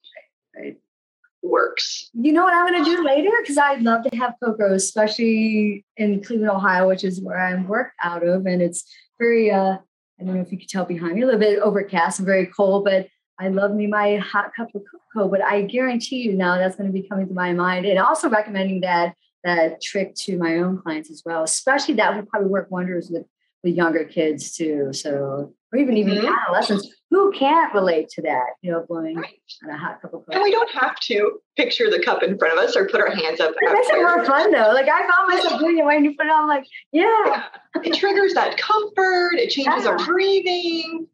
works. 1.42 2.10
You 2.14 2.32
know 2.32 2.44
what 2.44 2.54
I'm 2.54 2.66
going 2.66 2.84
to 2.84 2.96
do 2.96 3.04
later? 3.04 3.30
Because 3.40 3.58
I'd 3.58 3.82
love 3.82 4.04
to 4.04 4.16
have 4.16 4.34
cocoa, 4.42 4.74
especially 4.74 5.84
in 5.96 6.22
Cleveland, 6.22 6.50
Ohio, 6.50 6.88
which 6.88 7.04
is 7.04 7.20
where 7.20 7.38
I'm 7.38 7.68
work 7.68 7.92
out 8.02 8.26
of. 8.26 8.46
And 8.46 8.60
it's 8.60 8.84
very, 9.18 9.50
uh, 9.50 9.76
I 10.20 10.24
don't 10.24 10.34
know 10.34 10.40
if 10.40 10.52
you 10.52 10.58
could 10.58 10.68
tell 10.68 10.84
behind 10.84 11.14
me, 11.14 11.22
a 11.22 11.26
little 11.26 11.40
bit 11.40 11.60
overcast 11.60 12.18
and 12.18 12.26
very 12.26 12.46
cold, 12.46 12.84
but 12.84 13.08
I 13.40 13.48
love 13.48 13.72
me 13.72 13.86
my 13.86 14.16
hot 14.16 14.50
cup 14.56 14.68
of 14.74 14.82
cocoa. 15.14 15.28
But 15.28 15.42
I 15.42 15.62
guarantee 15.62 16.22
you 16.22 16.34
now 16.34 16.56
that's 16.56 16.76
going 16.76 16.88
to 16.88 16.92
be 16.92 17.08
coming 17.08 17.28
to 17.28 17.34
my 17.34 17.52
mind. 17.52 17.86
And 17.86 17.98
also 17.98 18.28
recommending 18.28 18.80
that 18.80 19.14
that 19.44 19.80
trick 19.80 20.14
to 20.16 20.36
my 20.36 20.56
own 20.56 20.78
clients 20.78 21.10
as 21.10 21.22
well, 21.24 21.44
especially 21.44 21.94
that 21.94 22.14
would 22.14 22.28
probably 22.28 22.48
work 22.48 22.70
wonders 22.70 23.08
with 23.08 23.24
the 23.62 23.70
younger 23.70 24.04
kids 24.04 24.56
too. 24.56 24.92
So, 24.92 25.54
or 25.72 25.78
even 25.78 25.96
even 25.96 26.14
mm-hmm. 26.14 26.32
adolescents 26.32 26.88
who 27.10 27.32
can't 27.32 27.72
relate 27.74 28.08
to 28.10 28.22
that, 28.22 28.46
you 28.62 28.70
know, 28.70 28.84
blowing 28.86 29.16
right. 29.16 29.40
on 29.64 29.70
a 29.70 29.78
hot 29.78 30.00
cup 30.00 30.12
of 30.12 30.26
coffee. 30.26 30.34
And 30.34 30.42
we 30.42 30.50
don't 30.50 30.70
have 30.70 30.98
to 31.00 31.40
picture 31.56 31.90
the 31.90 32.02
cup 32.02 32.22
in 32.22 32.38
front 32.38 32.58
of 32.58 32.64
us 32.64 32.76
or 32.76 32.86
put 32.86 33.00
our 33.00 33.10
hands 33.10 33.40
up. 33.40 33.54
It 33.60 33.72
makes 33.72 33.88
it 33.88 33.96
more 33.96 34.24
fun 34.24 34.50
though. 34.50 34.72
Like 34.72 34.88
I 34.88 35.00
found 35.00 35.28
myself 35.28 35.60
doing 35.60 35.78
it 35.78 35.84
when 35.84 36.04
you 36.04 36.14
put 36.16 36.26
it 36.26 36.32
on, 36.32 36.48
like, 36.48 36.64
yeah. 36.92 37.04
yeah. 37.26 37.44
It 37.82 37.94
triggers 37.94 38.34
that 38.34 38.58
comfort. 38.58 39.34
It 39.34 39.50
changes 39.50 39.84
yeah. 39.84 39.90
our 39.90 39.98
breathing. 40.04 41.06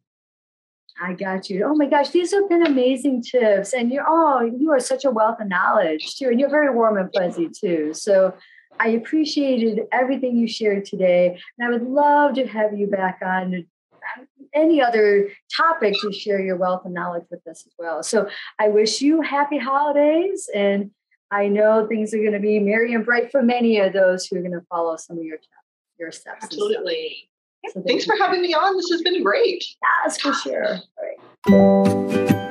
I 1.03 1.13
got 1.13 1.51
you. 1.51 1.65
Oh 1.65 1.75
my 1.75 1.87
gosh, 1.87 2.11
these 2.11 2.33
have 2.33 2.49
been 2.49 2.67
amazing 2.67 3.23
tips. 3.23 3.73
And 3.73 3.91
you're 3.91 4.05
oh, 4.07 4.41
you 4.43 4.71
are 4.73 4.81
such 4.81 5.05
a 5.05 5.11
wealth 5.11 5.41
of 5.41 5.49
knowledge 5.49 6.17
too. 6.17 6.29
And 6.29 6.41
you're 6.41 6.51
very 6.51 6.71
warm 6.71 6.97
and 6.97 7.11
fuzzy 7.15 7.49
too. 7.49 7.95
So 7.95 8.35
I 8.81 8.89
appreciated 8.89 9.81
everything 9.93 10.37
you 10.37 10.49
shared 10.49 10.85
today. 10.85 11.39
And 11.59 11.69
I 11.69 11.71
would 11.71 11.89
love 11.89 12.35
to 12.35 12.47
have 12.47 12.77
you 12.77 12.89
back 12.89 13.21
on 13.25 13.67
any 14.55 14.81
other 14.81 15.31
topic 15.57 15.95
to 16.01 16.13
share 16.13 16.41
your 16.41 16.57
wealth 16.57 16.83
and 16.85 16.95
knowledge 16.95 17.25
with 17.31 17.47
us 17.47 17.65
as 17.67 17.73
well. 17.79 18.03
So 18.03 18.29
I 18.59 18.69
wish 18.69 19.01
you 19.01 19.21
happy 19.21 19.59
holidays. 19.59 20.49
And 20.55 20.91
I 21.31 21.49
know 21.49 21.87
things 21.87 22.15
are 22.15 22.19
going 22.19 22.33
to 22.33 22.39
be 22.39 22.59
merry 22.59 22.95
and 22.95 23.05
bright 23.05 23.31
for 23.31 23.43
many 23.43 23.79
of 23.81 23.93
those 23.93 24.27
who 24.27 24.37
are 24.37 24.41
going 24.41 24.53
to 24.53 24.65
follow 24.71 24.97
some 24.97 25.19
of 25.19 25.25
your, 25.25 25.39
your 25.99 26.13
steps. 26.13 26.45
Absolutely. 26.45 27.29
So 27.71 27.83
Thanks 27.87 28.05
for 28.05 28.15
having 28.17 28.43
me 28.43 28.55
on. 28.55 28.77
This 28.77 28.91
has 28.91 29.03
been 29.03 29.23
great. 29.23 29.65
Yes, 30.05 30.21
for 30.21 30.33
sure. 30.35 30.81
All 31.49 32.29
right. 32.29 32.44